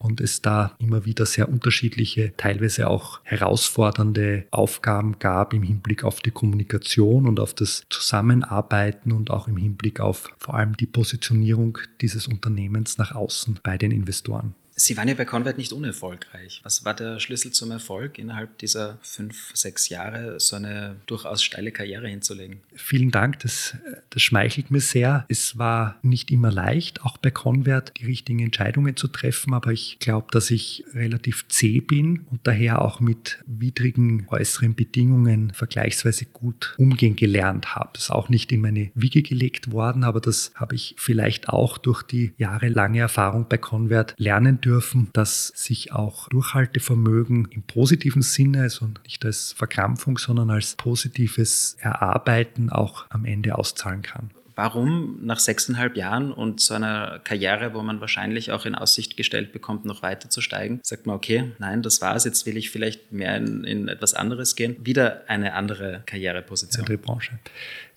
und 0.02 0.21
es 0.21 0.42
da 0.42 0.75
immer 0.78 1.04
wieder 1.04 1.26
sehr 1.26 1.49
unterschiedliche, 1.49 2.32
teilweise 2.37 2.88
auch 2.88 3.21
herausfordernde 3.25 4.47
Aufgaben 4.50 5.18
gab 5.18 5.54
im 5.54 5.62
Hinblick 5.62 6.04
auf 6.04 6.21
die 6.21 6.30
Kommunikation 6.30 7.28
und 7.28 7.40
auf 7.40 7.54
das 7.54 7.85
Zusammenarbeiten 7.88 9.12
und 9.12 9.30
auch 9.30 9.49
im 9.49 9.56
Hinblick 9.56 10.00
auf 10.00 10.30
vor 10.38 10.54
allem 10.54 10.76
die 10.76 10.87
Positionierung 10.87 11.78
dieses 12.00 12.26
Unternehmens 12.26 12.99
nach 12.99 13.14
außen 13.14 13.61
bei 13.62 13.78
den 13.78 13.92
Investoren. 13.92 14.54
Sie 14.75 14.97
waren 14.97 15.09
ja 15.09 15.14
bei 15.14 15.25
Convert 15.25 15.59
nicht 15.59 15.73
unerfolgreich. 15.73 16.61
Was 16.62 16.85
war 16.85 16.95
der 16.95 17.21
Schlüssel 17.21 17.52
zum 17.52 17.71
Erfolg, 17.71 18.19
innerhalb 18.19 18.59
dieser 18.59 18.99
fünf, 19.02 19.50
sechs 19.55 19.88
Jahre 19.91 20.41
so 20.41 20.57
eine 20.57 20.97
durchaus 21.07 21.43
steile 21.43 21.73
Karriere 21.73 22.09
hinzulegen? 22.09 22.61
Vielen 22.75 23.11
Dank, 23.11 23.41
das, 23.41 23.76
das 24.11 24.23
schmeichelt 24.23 24.71
mir 24.71 24.81
sehr. 24.81 25.26
Es 25.29 25.59
war 25.59 25.97
nicht 26.02 26.31
immer 26.31 26.50
leicht, 26.50 27.02
auch 27.02 27.19
bei 27.19 27.31
Convert 27.31 27.93
die 27.99 28.07
richtigen 28.07 28.41
Entscheidungen 28.41 28.97
zu 28.97 29.09
treffen, 29.09 29.52
aber 29.52 29.73
ich 29.73 29.99
glaube, 29.99 30.29
dass 30.31 30.50
ich 30.50 30.85
relativ 30.95 31.47
zäh 31.49 31.81
bin 31.81 32.26
und 32.31 32.41
daher 32.45 32.83
auch 32.83 33.00
mit 33.00 33.38
widrigen 33.47 34.26
äußeren 34.29 34.75
Bedingungen 34.75 35.52
vergleichsweise 35.52 36.25
gut 36.25 36.75
umgehen 36.79 37.17
gelernt 37.17 37.75
habe. 37.75 37.91
Das 37.93 38.05
ist 38.05 38.11
auch 38.11 38.31
nicht 38.31 38.50
in 38.52 38.62
meine 38.62 38.91
Wiege 38.95 39.23
gelegt 39.23 39.71
worden, 39.71 40.05
aber 40.05 40.21
das 40.21 40.52
habe 40.55 40.75
ich 40.75 40.95
vielleicht 40.97 41.50
auch 41.50 41.76
durch 41.76 42.02
die 42.02 42.33
jahrelange 42.38 43.00
Erfahrung 43.00 43.47
bei 43.49 43.59
Convert 43.59 44.14
lernen 44.17 44.61
dürfen, 44.64 45.11
dass 45.12 45.49
sich 45.49 45.92
auch 45.92 46.28
Durchhaltevermögen 46.28 47.49
im 47.50 47.62
positiven 47.62 48.23
Sinne, 48.23 48.62
also 48.62 48.88
nicht 49.04 49.25
als 49.25 49.52
Verkrampfung, 49.52 50.19
sondern 50.19 50.50
als 50.50 50.76
positives 50.76 51.76
Erarbeiten 51.81 52.71
auch 52.71 53.07
am 53.11 53.25
Ende 53.25 53.59
auszahlen 53.59 54.02
kann. 54.02 54.31
Warum 54.54 55.25
nach 55.25 55.38
sechseinhalb 55.38 55.97
Jahren 55.97 56.31
und 56.31 56.61
so 56.61 56.75
einer 56.75 57.21
Karriere, 57.25 57.73
wo 57.75 57.83
man 57.83 58.00
wahrscheinlich 58.00 58.52
auch 58.52 58.66
in 58.66 58.75
Aussicht 58.75 59.16
gestellt 59.16 59.52
bekommt, 59.52 59.85
noch 59.85 60.02
weiter 60.02 60.28
zu 60.28 60.40
steigen, 60.40 60.81
sagt 60.83 61.07
man, 61.07 61.16
okay, 61.16 61.52
nein, 61.59 61.83
das 61.83 62.02
war's, 62.02 62.25
jetzt 62.25 62.45
will 62.45 62.57
ich 62.57 62.71
vielleicht 62.71 63.12
mehr 63.12 63.37
in, 63.37 63.64
in 63.64 63.88
etwas 63.88 64.12
anderes 64.14 64.54
gehen, 64.54 64.76
wieder 64.85 65.23
eine 65.26 65.54
andere 65.54 66.02
Karriereposition. 66.07 66.83
Andere 66.83 66.99
Branche. 66.99 67.38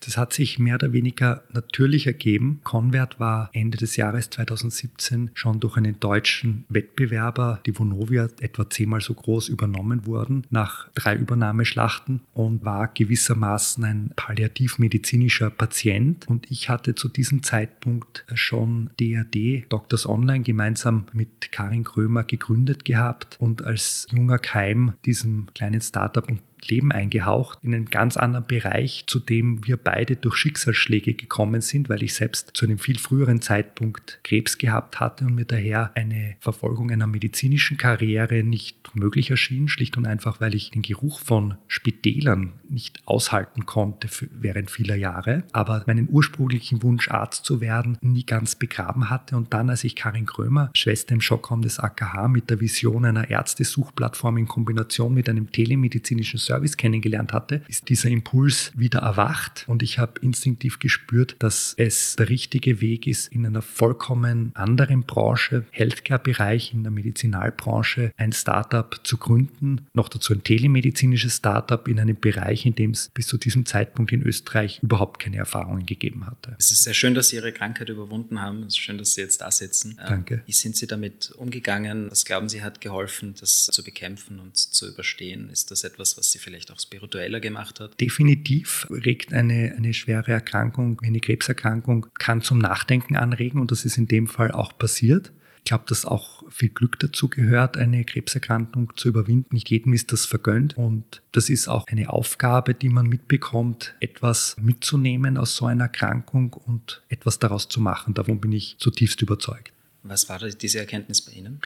Das 0.04 0.18
hat 0.18 0.34
sich 0.34 0.60
mehr 0.60 0.76
oder 0.76 0.94
weniger 0.94 1.44
natürlich 1.52 2.08
ergeben. 2.08 2.60
Convert 2.64 3.20
war 3.20 3.50
Ende 3.54 3.78
des 3.78 3.96
Jahres 3.96 4.30
2017 4.30 5.32
schon 5.34 5.60
durch 5.60 5.78
einen 5.78 6.00
deutschen 6.00 6.66
Wettbewerber, 6.70 7.60
die 7.66 7.78
Vonovia, 7.78 8.30
etwa 8.40 8.70
zehnmal 8.70 9.02
so 9.02 9.14
groß 9.14 9.50
übernommen 9.50 10.06
worden, 10.06 10.46
nach 10.50 10.90
drei 10.94 11.16
Übernahmeschlachten 11.16 12.22
und 12.34 12.64
war 12.66 12.88
gewissermaßen 12.88 13.84
ein 13.84 14.12
palliativmedizinischer 14.16 15.50
Patient. 15.50 16.28
Und 16.28 16.50
ich 16.52 16.70
hatte 16.70 16.96
zu 16.96 17.10
diesem 17.10 17.44
Zeitpunkt 17.44 18.26
schon 18.34 18.90
DRD, 19.00 19.66
Doctors 19.70 20.08
Online, 20.08 20.44
gemeinsam 20.44 21.06
mit 21.14 21.52
Karin 21.52 21.84
Krömer 21.84 22.24
gegründet 22.24 22.86
gehabt 22.86 23.38
und 23.40 23.64
als 23.64 24.08
junger 24.12 24.40
Keim 24.40 24.94
diesem 25.06 25.48
kleinen 25.54 25.82
Startup 25.82 26.28
und 26.30 26.42
Leben 26.70 26.92
eingehaucht, 26.92 27.60
in 27.64 27.74
einen 27.74 27.86
ganz 27.86 28.18
anderen 28.18 28.46
Bereich, 28.46 29.06
zu 29.08 29.20
dem 29.20 29.66
wir 29.66 29.78
beide 29.78 30.16
durch 30.16 30.36
Schicksalsschläge 30.36 31.14
gekommen 31.14 31.62
sind, 31.62 31.90
weil 31.90 32.04
ich 32.04 32.14
selbst 32.14 32.52
zu 32.54 32.66
einem 32.66 32.80
viel 32.80 32.98
früheren 32.98 33.42
Zeitpunkt 33.42 34.20
Krebs 34.24 34.58
gehabt 34.58 35.00
hatte 35.00 35.26
und 35.26 35.36
mir 35.36 35.46
daher 35.46 35.92
eine 35.96 36.36
Verfolgung 36.40 36.92
einer 36.92 37.08
medizinischen 37.08 37.78
Karriere 37.78 38.44
nicht 38.44 38.96
möglich 38.96 39.32
erschien, 39.32 39.68
schlicht 39.68 39.98
und 39.98 40.06
einfach, 40.06 40.42
weil 40.42 40.56
ich 40.56 40.72
den 40.72 40.82
Geruch 40.82 41.20
von 41.20 41.56
Spitälern 41.68 42.54
nicht 42.70 43.02
aushalten 43.06 43.66
konnte 43.66 44.10
während 44.32 44.72
vieler 44.72 44.96
Jahre, 44.96 45.44
aber 45.52 45.84
meinen 45.88 46.08
ursprünglichen 46.10 46.84
Wunsch, 46.84 47.10
Arzt 47.10 47.46
zu 47.46 47.62
werden, 47.62 47.98
nie 48.02 48.26
ganz 48.26 48.56
begraben 48.56 49.10
hatte. 49.10 49.38
Und 49.38 49.54
dann, 49.54 49.70
als 49.70 49.84
ich 49.84 49.96
Karin 49.96 50.26
Krömer, 50.26 50.72
Schwester 50.74 51.14
im 51.14 51.22
Schockraum 51.22 51.62
des 51.62 51.80
AKH, 51.80 52.28
mit 52.28 52.50
der 52.50 52.60
Vision 52.60 53.06
einer 53.06 53.30
Ärztesuchplattform 53.30 54.38
in 54.38 54.48
Kombination 54.48 55.14
mit 55.14 55.30
einem 55.30 55.52
telemedizinischen 55.52 56.40
Service 56.40 56.55
Service 56.56 56.78
kennengelernt 56.78 57.34
hatte, 57.34 57.62
ist 57.68 57.90
dieser 57.90 58.10
Impuls 58.10 58.72
wieder 58.76 59.00
erwacht 59.00 59.66
und 59.68 59.84
ich 59.84 60.00
habe 60.00 60.20
instinktiv 60.22 60.80
gespürt, 60.80 61.36
dass 61.40 61.74
es 61.78 62.16
der 62.16 62.30
richtige 62.30 62.80
Weg 62.80 63.08
ist, 63.08 63.32
in 63.32 63.46
einer 63.46 63.62
vollkommen 63.62 64.52
anderen 64.56 65.04
Branche, 65.04 65.66
Healthcare-Bereich, 65.72 66.74
in 66.74 66.84
der 66.84 66.92
Medizinalbranche, 66.92 68.14
ein 68.16 68.32
Startup 68.32 69.00
zu 69.04 69.18
gründen, 69.18 69.88
noch 69.94 70.08
dazu 70.08 70.34
ein 70.34 70.44
telemedizinisches 70.44 71.38
Startup 71.38 71.86
in 71.88 72.00
einem 72.00 72.18
Bereich, 72.18 72.66
in 72.66 72.76
dem 72.76 72.92
es 72.92 73.10
bis 73.14 73.28
zu 73.28 73.38
diesem 73.38 73.66
Zeitpunkt 73.66 74.14
in 74.14 74.24
Österreich 74.24 74.80
überhaupt 74.82 75.20
keine 75.20 75.38
Erfahrungen 75.38 75.86
gegeben 75.86 76.26
hatte. 76.26 76.56
Es 76.58 76.72
ist 76.72 76.84
sehr 76.84 76.94
schön, 76.94 77.16
dass 77.16 77.30
Sie 77.30 77.36
Ihre 77.36 77.52
Krankheit 77.52 77.90
überwunden 77.90 78.42
haben. 78.42 78.64
Es 78.64 78.76
ist 78.76 78.80
schön, 78.80 78.98
dass 78.98 79.14
Sie 79.14 79.22
jetzt 79.22 79.42
da 79.42 79.52
sitzen. 79.52 79.98
Ähm, 80.00 80.08
Danke. 80.08 80.44
Wie 80.46 80.54
sind 80.54 80.78
Sie 80.78 80.88
damit 80.88 81.32
umgegangen? 81.32 82.10
Was 82.10 82.24
glauben 82.24 82.48
Sie 82.48 82.64
hat 82.64 82.80
geholfen, 82.80 83.36
das 83.40 83.66
zu 83.66 83.84
bekämpfen 83.84 84.40
und 84.40 84.56
zu 84.56 84.88
überstehen? 84.88 85.50
Ist 85.50 85.72
das 85.72 85.84
etwas, 85.84 86.18
was 86.18 86.32
Sie 86.32 86.40
vielleicht 86.46 86.72
auch 86.72 86.80
spiritueller 86.80 87.42
gemacht 87.42 87.80
hat? 87.82 88.00
Definitiv 88.00 88.88
regt 88.90 89.34
eine, 89.34 89.74
eine 89.76 89.94
schwere 89.94 90.32
Erkrankung, 90.32 91.02
eine 91.04 91.20
Krebserkrankung, 91.20 92.08
kann 92.20 92.42
zum 92.42 92.60
Nachdenken 92.60 93.18
anregen 93.18 93.60
und 93.60 93.72
das 93.72 93.84
ist 93.84 93.98
in 93.98 94.08
dem 94.08 94.28
Fall 94.28 94.52
auch 94.52 94.78
passiert. 94.78 95.34
Ich 95.58 95.70
glaube, 95.70 95.86
dass 95.88 96.06
auch 96.06 96.44
viel 96.52 96.70
Glück 96.70 97.00
dazu 97.00 97.28
gehört, 97.28 97.76
eine 97.76 98.06
Krebserkrankung 98.06 98.94
zu 98.96 99.08
überwinden. 99.08 99.56
Nicht 99.56 99.72
jedem 99.72 99.94
ist 99.94 100.12
das 100.12 100.28
vergönnt 100.28 100.78
und 100.78 101.24
das 101.32 101.50
ist 101.50 101.68
auch 101.68 101.88
eine 101.88 102.12
Aufgabe, 102.12 102.76
die 102.76 102.90
man 102.90 103.08
mitbekommt, 103.08 103.96
etwas 104.00 104.56
mitzunehmen 104.62 105.38
aus 105.38 105.56
so 105.56 105.66
einer 105.66 105.86
Erkrankung 105.86 106.54
und 106.54 107.02
etwas 107.10 107.40
daraus 107.40 107.68
zu 107.68 107.82
machen. 107.82 108.14
Davon 108.14 108.40
bin 108.40 108.52
ich 108.52 108.76
zutiefst 108.78 109.20
überzeugt. 109.24 109.74
Was 110.04 110.30
war 110.30 110.38
diese 110.38 110.78
Erkenntnis 110.78 111.24
bei 111.24 111.32
Ihnen? 111.32 111.60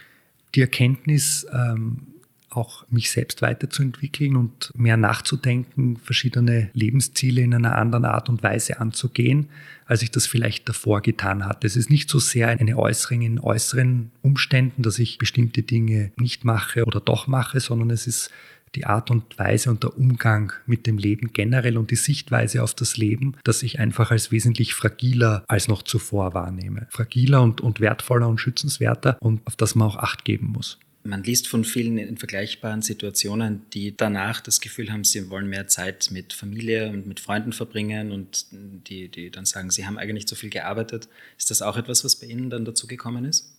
Die 0.55 0.61
Erkenntnis, 0.61 1.45
ähm, 1.51 2.07
auch 2.49 2.85
mich 2.89 3.11
selbst 3.11 3.41
weiterzuentwickeln 3.41 4.35
und 4.35 4.71
mehr 4.75 4.97
nachzudenken, 4.97 5.97
verschiedene 5.97 6.69
Lebensziele 6.73 7.41
in 7.41 7.53
einer 7.53 7.77
anderen 7.77 8.05
Art 8.05 8.29
und 8.29 8.43
Weise 8.43 8.79
anzugehen, 8.79 9.49
als 9.85 10.01
ich 10.01 10.11
das 10.11 10.27
vielleicht 10.27 10.67
davor 10.67 11.01
getan 11.01 11.45
hatte. 11.45 11.67
Es 11.67 11.75
ist 11.75 11.89
nicht 11.89 12.09
so 12.09 12.19
sehr 12.19 12.49
eine 12.49 12.77
Äußerung 12.77 13.21
in 13.21 13.39
äußeren 13.39 14.11
Umständen, 14.21 14.83
dass 14.83 14.99
ich 14.99 15.17
bestimmte 15.17 15.63
Dinge 15.63 16.11
nicht 16.15 16.45
mache 16.45 16.85
oder 16.85 16.99
doch 16.99 17.27
mache, 17.27 17.59
sondern 17.59 17.89
es 17.89 18.07
ist 18.07 18.31
die 18.75 18.85
Art 18.85 19.09
und 19.09 19.37
Weise 19.37 19.69
und 19.69 19.83
der 19.83 19.97
Umgang 19.97 20.53
mit 20.65 20.85
dem 20.85 20.97
Leben 20.97 21.33
generell 21.33 21.77
und 21.77 21.91
die 21.91 21.95
Sichtweise 21.95 22.63
auf 22.63 22.73
das 22.73 22.97
Leben, 22.97 23.35
das 23.43 23.63
ich 23.63 23.79
einfach 23.79 24.11
als 24.11 24.31
wesentlich 24.31 24.73
fragiler 24.73 25.43
als 25.47 25.67
noch 25.67 25.81
zuvor 25.83 26.33
wahrnehme. 26.33 26.87
Fragiler 26.89 27.41
und, 27.41 27.61
und 27.61 27.79
wertvoller 27.79 28.27
und 28.27 28.39
schützenswerter 28.39 29.17
und 29.21 29.45
auf 29.47 29.55
das 29.55 29.75
man 29.75 29.87
auch 29.87 29.97
Acht 29.97 30.23
geben 30.25 30.47
muss. 30.47 30.79
Man 31.03 31.23
liest 31.23 31.47
von 31.47 31.63
vielen 31.63 31.97
in 31.97 32.17
vergleichbaren 32.17 32.81
Situationen, 32.81 33.65
die 33.73 33.95
danach 33.95 34.41
das 34.41 34.59
Gefühl 34.59 34.91
haben, 34.91 35.05
sie 35.05 35.29
wollen 35.29 35.47
mehr 35.47 35.67
Zeit 35.67 36.09
mit 36.11 36.33
Familie 36.33 36.89
und 36.89 37.07
mit 37.07 37.21
Freunden 37.21 37.53
verbringen 37.53 38.11
und 38.11 38.47
die, 38.51 39.07
die 39.07 39.29
dann 39.29 39.45
sagen, 39.45 39.71
sie 39.71 39.85
haben 39.85 39.97
eigentlich 39.97 40.27
zu 40.27 40.35
viel 40.35 40.49
gearbeitet. 40.49 41.07
Ist 41.37 41.51
das 41.51 41.61
auch 41.61 41.77
etwas, 41.77 42.03
was 42.03 42.17
bei 42.17 42.27
Ihnen 42.27 42.49
dann 42.49 42.65
dazu 42.65 42.85
gekommen 42.85 43.23
ist? 43.23 43.49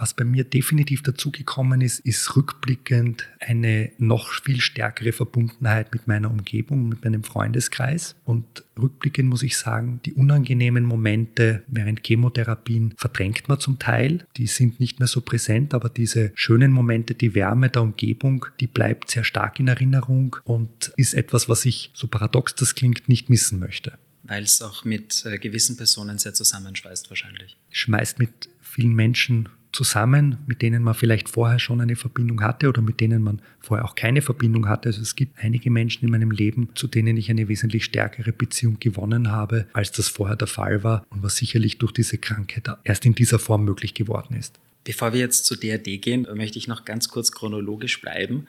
Was 0.00 0.14
bei 0.14 0.24
mir 0.24 0.44
definitiv 0.44 1.02
dazugekommen 1.02 1.82
ist, 1.82 1.98
ist 2.00 2.34
rückblickend 2.34 3.28
eine 3.38 3.92
noch 3.98 4.32
viel 4.32 4.62
stärkere 4.62 5.12
Verbundenheit 5.12 5.92
mit 5.92 6.08
meiner 6.08 6.30
Umgebung, 6.30 6.88
mit 6.88 7.04
meinem 7.04 7.22
Freundeskreis. 7.22 8.14
Und 8.24 8.64
rückblickend 8.80 9.28
muss 9.28 9.42
ich 9.42 9.58
sagen, 9.58 10.00
die 10.06 10.14
unangenehmen 10.14 10.86
Momente 10.86 11.64
während 11.66 12.00
Chemotherapien 12.06 12.94
verdrängt 12.96 13.48
man 13.48 13.60
zum 13.60 13.78
Teil. 13.78 14.26
Die 14.38 14.46
sind 14.46 14.80
nicht 14.80 15.00
mehr 15.00 15.06
so 15.06 15.20
präsent, 15.20 15.74
aber 15.74 15.90
diese 15.90 16.32
schönen 16.34 16.72
Momente, 16.72 17.14
die 17.14 17.34
Wärme 17.34 17.68
der 17.68 17.82
Umgebung, 17.82 18.46
die 18.58 18.68
bleibt 18.68 19.10
sehr 19.10 19.24
stark 19.24 19.60
in 19.60 19.68
Erinnerung 19.68 20.36
und 20.44 20.94
ist 20.96 21.12
etwas, 21.12 21.46
was 21.50 21.66
ich, 21.66 21.90
so 21.92 22.06
paradox 22.06 22.54
das 22.54 22.74
klingt, 22.74 23.10
nicht 23.10 23.28
missen 23.28 23.58
möchte 23.58 23.98
weil 24.22 24.44
es 24.44 24.62
auch 24.62 24.84
mit 24.84 25.24
äh, 25.24 25.38
gewissen 25.38 25.76
Personen 25.76 26.18
sehr 26.18 26.34
zusammenschweißt 26.34 27.10
wahrscheinlich. 27.10 27.56
Schmeißt 27.70 28.20
mit 28.20 28.48
vielen 28.60 28.94
Menschen 28.94 29.48
zusammen, 29.72 30.38
mit 30.46 30.62
denen 30.62 30.82
man 30.82 30.94
vielleicht 30.94 31.28
vorher 31.28 31.58
schon 31.58 31.80
eine 31.80 31.96
Verbindung 31.96 32.42
hatte 32.42 32.68
oder 32.68 32.82
mit 32.82 33.00
denen 33.00 33.22
man 33.22 33.40
vorher 33.60 33.84
auch 33.84 33.94
keine 33.94 34.22
Verbindung 34.22 34.68
hatte. 34.68 34.88
Also 34.88 35.02
es 35.02 35.16
gibt 35.16 35.38
einige 35.38 35.70
Menschen 35.70 36.04
in 36.04 36.10
meinem 36.10 36.30
Leben, 36.30 36.70
zu 36.74 36.86
denen 36.86 37.16
ich 37.16 37.30
eine 37.30 37.48
wesentlich 37.48 37.84
stärkere 37.84 38.32
Beziehung 38.32 38.78
gewonnen 38.80 39.30
habe, 39.30 39.66
als 39.72 39.92
das 39.92 40.08
vorher 40.08 40.36
der 40.36 40.48
Fall 40.48 40.82
war 40.82 41.06
und 41.10 41.22
was 41.22 41.36
sicherlich 41.36 41.78
durch 41.78 41.92
diese 41.92 42.18
Krankheit 42.18 42.68
erst 42.84 43.06
in 43.06 43.14
dieser 43.14 43.38
Form 43.38 43.64
möglich 43.64 43.94
geworden 43.94 44.34
ist. 44.34 44.58
Bevor 44.84 45.12
wir 45.12 45.20
jetzt 45.20 45.44
zu 45.44 45.56
DRD 45.56 46.00
gehen, 46.00 46.26
möchte 46.34 46.58
ich 46.58 46.66
noch 46.66 46.84
ganz 46.84 47.08
kurz 47.08 47.32
chronologisch 47.32 48.00
bleiben. 48.00 48.46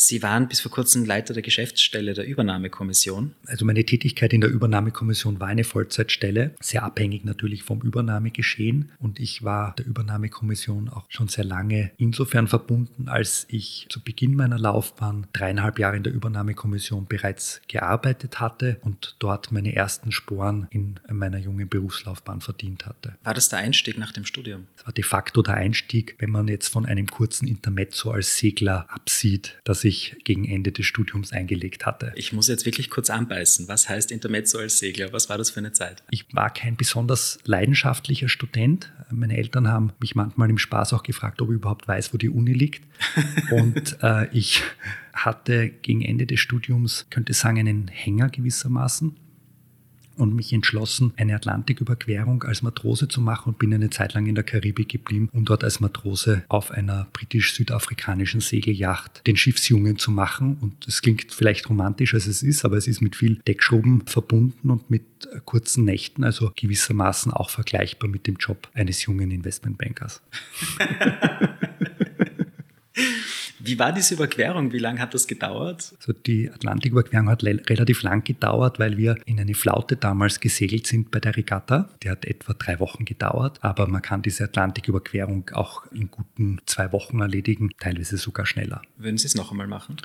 Sie 0.00 0.22
waren 0.22 0.46
bis 0.46 0.60
vor 0.60 0.70
kurzem 0.70 1.04
Leiter 1.04 1.34
der 1.34 1.42
Geschäftsstelle 1.42 2.14
der 2.14 2.24
Übernahmekommission. 2.24 3.34
Also 3.46 3.64
meine 3.64 3.84
Tätigkeit 3.84 4.32
in 4.32 4.40
der 4.40 4.48
Übernahmekommission 4.48 5.40
war 5.40 5.48
eine 5.48 5.64
Vollzeitstelle, 5.64 6.54
sehr 6.60 6.84
abhängig 6.84 7.24
natürlich 7.24 7.64
vom 7.64 7.82
Übernahmegeschehen. 7.82 8.92
Und 9.00 9.18
ich 9.18 9.42
war 9.42 9.74
der 9.74 9.86
Übernahmekommission 9.86 10.88
auch 10.88 11.06
schon 11.08 11.26
sehr 11.26 11.42
lange 11.42 11.90
insofern 11.96 12.46
verbunden, 12.46 13.08
als 13.08 13.44
ich 13.50 13.88
zu 13.88 14.00
Beginn 14.00 14.36
meiner 14.36 14.56
Laufbahn 14.56 15.26
dreieinhalb 15.32 15.80
Jahre 15.80 15.96
in 15.96 16.04
der 16.04 16.12
Übernahmekommission 16.12 17.06
bereits 17.08 17.60
gearbeitet 17.66 18.38
hatte 18.38 18.76
und 18.82 19.16
dort 19.18 19.50
meine 19.50 19.74
ersten 19.74 20.12
Sporen 20.12 20.68
in 20.70 21.00
meiner 21.10 21.38
jungen 21.38 21.68
Berufslaufbahn 21.68 22.40
verdient 22.40 22.86
hatte. 22.86 23.16
War 23.24 23.34
das 23.34 23.48
der 23.48 23.58
Einstieg 23.58 23.98
nach 23.98 24.12
dem 24.12 24.24
Studium? 24.24 24.68
Das 24.76 24.86
war 24.86 24.92
de 24.92 25.02
facto 25.02 25.42
der 25.42 25.54
Einstieg, 25.54 26.14
wenn 26.20 26.30
man 26.30 26.46
jetzt 26.46 26.68
von 26.68 26.86
einem 26.86 27.08
kurzen 27.08 27.48
Intermezzo 27.48 28.12
als 28.12 28.38
Segler 28.38 28.86
absieht, 28.90 29.58
dass 29.64 29.82
ich 29.82 29.87
ich 29.88 30.16
gegen 30.24 30.44
Ende 30.44 30.72
des 30.72 30.86
Studiums 30.86 31.32
eingelegt 31.32 31.86
hatte. 31.86 32.12
Ich 32.16 32.32
muss 32.32 32.48
jetzt 32.48 32.66
wirklich 32.66 32.90
kurz 32.90 33.10
anbeißen. 33.10 33.68
Was 33.68 33.88
heißt 33.88 34.12
Intermezzo 34.12 34.58
als 34.58 34.78
Segler? 34.78 35.12
Was 35.12 35.28
war 35.28 35.38
das 35.38 35.50
für 35.50 35.60
eine 35.60 35.72
Zeit? 35.72 36.02
Ich 36.10 36.26
war 36.32 36.52
kein 36.52 36.76
besonders 36.76 37.38
leidenschaftlicher 37.44 38.28
Student. 38.28 38.92
Meine 39.10 39.36
Eltern 39.36 39.68
haben 39.68 39.92
mich 40.00 40.14
manchmal 40.14 40.50
im 40.50 40.58
Spaß 40.58 40.92
auch 40.92 41.02
gefragt, 41.02 41.40
ob 41.42 41.48
ich 41.48 41.56
überhaupt 41.56 41.88
weiß, 41.88 42.12
wo 42.12 42.18
die 42.18 42.28
Uni 42.28 42.52
liegt. 42.52 42.84
Und 43.50 43.98
äh, 44.02 44.28
ich 44.32 44.62
hatte 45.12 45.68
gegen 45.68 46.02
Ende 46.02 46.26
des 46.26 46.40
Studiums, 46.40 47.06
könnte 47.10 47.32
sagen, 47.32 47.58
einen 47.58 47.88
Hänger 47.88 48.28
gewissermaßen 48.28 49.16
und 50.18 50.34
mich 50.34 50.52
entschlossen, 50.52 51.12
eine 51.16 51.34
Atlantiküberquerung 51.34 52.42
als 52.42 52.62
Matrose 52.62 53.08
zu 53.08 53.20
machen 53.20 53.50
und 53.50 53.58
bin 53.58 53.72
eine 53.72 53.90
Zeit 53.90 54.14
lang 54.14 54.26
in 54.26 54.34
der 54.34 54.44
Karibik 54.44 54.88
geblieben, 54.88 55.28
um 55.32 55.44
dort 55.44 55.64
als 55.64 55.80
Matrose 55.80 56.42
auf 56.48 56.70
einer 56.70 57.06
britisch-südafrikanischen 57.12 58.40
Segelyacht 58.40 59.26
den 59.26 59.36
Schiffsjungen 59.36 59.98
zu 59.98 60.10
machen. 60.10 60.58
Und 60.60 60.86
es 60.86 61.02
klingt 61.02 61.32
vielleicht 61.32 61.68
romantisch, 61.68 62.14
als 62.14 62.26
es 62.26 62.42
ist, 62.42 62.64
aber 62.64 62.76
es 62.76 62.86
ist 62.86 63.00
mit 63.00 63.16
viel 63.16 63.36
Deckschrubben 63.46 64.06
verbunden 64.06 64.70
und 64.70 64.90
mit 64.90 65.04
kurzen 65.44 65.84
Nächten, 65.84 66.24
also 66.24 66.52
gewissermaßen 66.54 67.32
auch 67.32 67.50
vergleichbar 67.50 68.08
mit 68.08 68.26
dem 68.26 68.36
Job 68.36 68.68
eines 68.74 69.04
jungen 69.04 69.30
Investmentbankers. 69.30 70.22
Wie 73.60 73.78
war 73.78 73.92
diese 73.92 74.14
Überquerung? 74.14 74.72
Wie 74.72 74.78
lange 74.78 75.00
hat 75.00 75.14
das 75.14 75.26
gedauert? 75.26 75.94
Also 75.98 76.12
die 76.12 76.50
Atlantiküberquerung 76.50 77.28
hat 77.28 77.44
relativ 77.44 78.02
lang 78.02 78.24
gedauert, 78.24 78.78
weil 78.78 78.96
wir 78.96 79.16
in 79.26 79.40
eine 79.40 79.54
Flaute 79.54 79.96
damals 79.96 80.40
gesegelt 80.40 80.86
sind 80.86 81.10
bei 81.10 81.20
der 81.20 81.36
Regatta. 81.36 81.88
Die 82.02 82.10
hat 82.10 82.24
etwa 82.24 82.54
drei 82.54 82.80
Wochen 82.80 83.04
gedauert, 83.04 83.58
aber 83.62 83.86
man 83.88 84.02
kann 84.02 84.22
diese 84.22 84.44
Atlantiküberquerung 84.44 85.50
auch 85.52 85.90
in 85.92 86.10
guten 86.10 86.60
zwei 86.66 86.92
Wochen 86.92 87.20
erledigen, 87.20 87.70
teilweise 87.78 88.16
sogar 88.16 88.46
schneller. 88.46 88.82
Würden 88.96 89.18
Sie 89.18 89.26
es 89.26 89.34
noch 89.34 89.50
einmal 89.50 89.66
machen? 89.66 89.96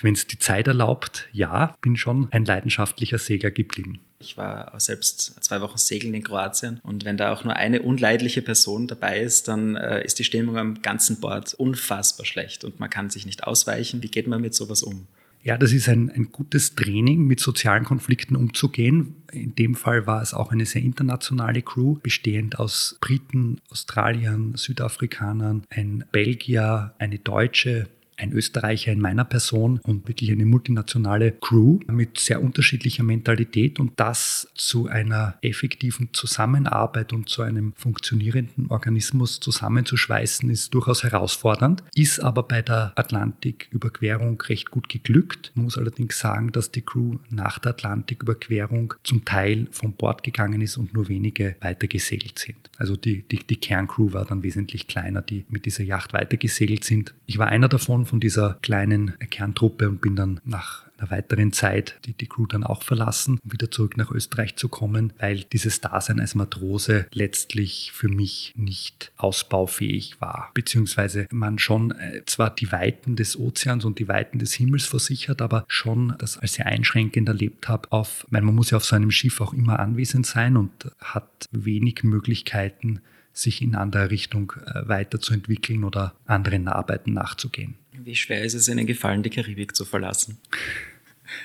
Wenn 0.00 0.14
es 0.14 0.26
die 0.26 0.38
Zeit 0.38 0.68
erlaubt, 0.68 1.28
ja, 1.32 1.74
bin 1.80 1.96
schon 1.96 2.28
ein 2.30 2.44
leidenschaftlicher 2.44 3.18
Segler 3.18 3.50
geblieben. 3.50 4.00
Ich 4.22 4.36
war 4.36 4.74
auch 4.74 4.80
selbst 4.80 5.42
zwei 5.42 5.60
Wochen 5.60 5.78
segeln 5.78 6.14
in 6.14 6.22
Kroatien 6.22 6.80
und 6.82 7.04
wenn 7.04 7.16
da 7.16 7.32
auch 7.32 7.44
nur 7.44 7.56
eine 7.56 7.82
unleidliche 7.82 8.40
Person 8.40 8.86
dabei 8.86 9.20
ist, 9.20 9.48
dann 9.48 9.76
äh, 9.76 10.04
ist 10.04 10.18
die 10.18 10.24
Stimmung 10.24 10.56
am 10.56 10.80
ganzen 10.80 11.20
Bord 11.20 11.54
unfassbar 11.54 12.24
schlecht 12.24 12.64
und 12.64 12.80
man 12.80 12.88
kann 12.88 13.10
sich 13.10 13.26
nicht 13.26 13.44
ausweichen. 13.44 14.02
Wie 14.02 14.08
geht 14.08 14.26
man 14.26 14.40
mit 14.40 14.54
sowas 14.54 14.82
um? 14.82 15.06
Ja, 15.44 15.58
das 15.58 15.72
ist 15.72 15.88
ein, 15.88 16.08
ein 16.10 16.30
gutes 16.30 16.76
Training, 16.76 17.26
mit 17.26 17.40
sozialen 17.40 17.84
Konflikten 17.84 18.36
umzugehen. 18.36 19.16
In 19.32 19.56
dem 19.56 19.74
Fall 19.74 20.06
war 20.06 20.22
es 20.22 20.34
auch 20.34 20.52
eine 20.52 20.66
sehr 20.66 20.82
internationale 20.82 21.62
Crew, 21.62 21.96
bestehend 22.00 22.60
aus 22.60 22.96
Briten, 23.00 23.60
Australiern, 23.68 24.54
Südafrikanern, 24.54 25.64
ein 25.68 26.04
Belgier, 26.12 26.94
eine 26.98 27.18
Deutsche, 27.18 27.88
ein 28.16 28.32
Österreicher 28.32 28.92
in 28.92 29.00
meiner 29.00 29.24
Person 29.24 29.80
und 29.82 30.08
wirklich 30.08 30.30
eine 30.30 30.46
multinationale 30.46 31.32
Crew 31.32 31.80
mit 31.90 32.18
sehr 32.18 32.42
unterschiedlicher 32.42 33.02
Mentalität 33.02 33.80
und 33.80 33.92
das 33.96 34.48
zu 34.54 34.86
einer 34.88 35.36
effektiven 35.42 36.10
Zusammenarbeit 36.12 37.12
und 37.12 37.28
zu 37.28 37.42
einem 37.42 37.72
funktionierenden 37.76 38.68
Organismus 38.68 39.40
zusammenzuschweißen, 39.40 40.50
ist 40.50 40.74
durchaus 40.74 41.02
herausfordernd, 41.02 41.82
ist 41.94 42.20
aber 42.20 42.42
bei 42.42 42.62
der 42.62 42.92
Atlantiküberquerung 42.96 44.40
recht 44.42 44.70
gut 44.70 44.88
geglückt. 44.88 45.52
Man 45.54 45.64
muss 45.64 45.78
allerdings 45.78 46.18
sagen, 46.18 46.52
dass 46.52 46.70
die 46.70 46.82
Crew 46.82 47.18
nach 47.30 47.58
der 47.58 47.70
Atlantiküberquerung 47.70 48.94
zum 49.04 49.24
Teil 49.24 49.68
von 49.70 49.92
Bord 49.92 50.22
gegangen 50.22 50.60
ist 50.60 50.76
und 50.76 50.94
nur 50.94 51.08
wenige 51.08 51.56
weitergesegelt 51.60 52.38
sind. 52.38 52.70
Also 52.78 52.96
die, 52.96 53.22
die, 53.22 53.38
die 53.38 53.56
Kerncrew 53.56 54.12
war 54.12 54.24
dann 54.24 54.42
wesentlich 54.42 54.86
kleiner, 54.86 55.22
die 55.22 55.44
mit 55.48 55.66
dieser 55.66 55.84
Yacht 55.84 56.12
weitergesegelt 56.12 56.84
sind. 56.84 57.14
Ich 57.26 57.38
war 57.38 57.48
einer 57.48 57.68
davon, 57.68 58.01
von 58.06 58.20
dieser 58.20 58.58
kleinen 58.62 59.18
Kerntruppe 59.30 59.88
und 59.88 60.00
bin 60.00 60.16
dann 60.16 60.40
nach 60.44 60.86
einer 61.02 61.10
weiteren 61.10 61.52
Zeit 61.52 61.98
die, 62.04 62.12
die 62.12 62.26
Crew 62.26 62.46
dann 62.46 62.64
auch 62.64 62.82
verlassen, 62.82 63.38
um 63.44 63.52
wieder 63.52 63.70
zurück 63.70 63.96
nach 63.96 64.10
Österreich 64.10 64.56
zu 64.56 64.68
kommen, 64.68 65.12
weil 65.18 65.44
dieses 65.44 65.80
Dasein 65.80 66.20
als 66.20 66.34
Matrose 66.34 67.06
letztlich 67.12 67.92
für 67.92 68.08
mich 68.08 68.52
nicht 68.56 69.12
ausbaufähig 69.16 70.20
war. 70.20 70.50
Beziehungsweise 70.54 71.26
man 71.30 71.58
schon 71.58 71.92
äh, 71.92 72.22
zwar 72.26 72.54
die 72.54 72.70
Weiten 72.72 73.16
des 73.16 73.38
Ozeans 73.38 73.84
und 73.84 73.98
die 73.98 74.08
Weiten 74.08 74.38
des 74.38 74.52
Himmels 74.54 74.86
versichert, 74.86 75.42
aber 75.42 75.64
schon 75.68 76.14
das 76.18 76.38
als 76.38 76.54
sehr 76.54 76.66
einschränkend 76.66 77.28
erlebt 77.28 77.68
habe, 77.68 77.90
auf, 77.90 78.26
weil 78.30 78.42
man 78.42 78.54
muss 78.54 78.70
ja 78.70 78.76
auf 78.76 78.84
so 78.84 78.96
einem 78.96 79.10
Schiff 79.10 79.40
auch 79.40 79.52
immer 79.52 79.80
anwesend 79.80 80.26
sein 80.26 80.56
und 80.56 80.70
hat 81.00 81.48
wenig 81.50 82.04
Möglichkeiten, 82.04 83.00
sich 83.32 83.62
in 83.62 83.74
andere 83.74 84.10
Richtung 84.10 84.52
äh, 84.66 84.86
weiterzuentwickeln 84.86 85.84
oder 85.84 86.14
anderen 86.26 86.68
Arbeiten 86.68 87.14
nachzugehen. 87.14 87.76
Wie 88.04 88.16
schwer 88.16 88.42
ist 88.44 88.54
es 88.54 88.68
Ihnen 88.68 88.86
gefallen, 88.86 89.22
die 89.22 89.30
Karibik 89.30 89.74
zu 89.76 89.84
verlassen? 89.84 90.38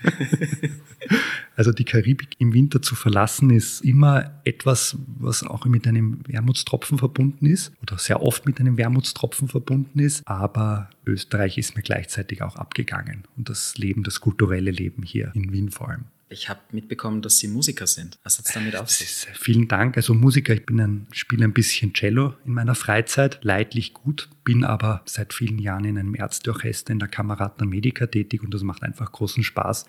Also 1.56 1.72
die 1.72 1.86
Karibik 1.86 2.36
im 2.38 2.54
Winter 2.54 2.84
zu 2.84 2.94
verlassen 2.94 3.50
ist 3.50 3.82
immer 3.82 4.40
etwas, 4.44 4.96
was 5.18 5.42
auch 5.42 5.66
mit 5.66 5.88
einem 5.88 6.20
Wermutstropfen 6.28 7.00
verbunden 7.00 7.48
ist 7.48 7.72
oder 7.82 7.98
sehr 7.98 8.22
oft 8.22 8.46
mit 8.46 8.60
einem 8.60 8.78
Wermutstropfen 8.78 9.48
verbunden 9.48 9.98
ist. 9.98 10.22
Aber 10.28 10.92
Österreich 11.08 11.58
ist 11.58 11.76
mir 11.76 11.82
gleichzeitig 11.82 12.44
auch 12.44 12.58
abgegangen 12.58 13.24
und 13.38 13.50
das 13.50 13.76
Leben, 13.76 14.04
das 14.04 14.22
kulturelle 14.22 14.70
Leben 14.70 15.02
hier 15.02 15.32
in 15.34 15.52
Wien 15.52 15.72
vor 15.72 15.90
allem. 15.90 16.04
Ich 16.30 16.50
habe 16.50 16.60
mitbekommen, 16.72 17.22
dass 17.22 17.40
Sie 17.40 17.48
Musiker 17.48 17.88
sind. 17.88 18.20
Was 18.24 18.38
hat 18.38 18.46
es 18.46 18.54
damit 18.54 18.76
auf 18.76 18.90
sich? 18.90 19.28
Vielen 19.34 19.70
Dank. 19.70 19.96
Also 19.96 20.14
Musiker, 20.14 20.54
ich 20.54 20.66
bin 20.66 20.80
ein, 20.80 21.08
spiele 21.12 21.46
ein 21.46 21.54
bisschen 21.54 21.94
Cello 21.94 22.36
in 22.46 22.54
meiner 22.54 22.76
Freizeit, 22.76 23.40
leidlich 23.44 23.94
gut, 23.94 24.30
bin 24.48 24.64
aber 24.64 25.02
seit 25.04 25.34
vielen 25.34 25.60
Jahren 25.60 25.84
in 25.84 25.98
einem 25.98 26.16
Ärzteorchester 26.16 26.94
in 26.94 27.00
der 27.00 27.10
Kamerata 27.10 27.66
Medica 27.66 28.08
tätig 28.08 28.44
und 28.44 28.54
das 28.54 28.64
macht 28.64 28.82
einfach 28.82 29.12
großen 29.12 29.44
Spaß, 29.44 29.86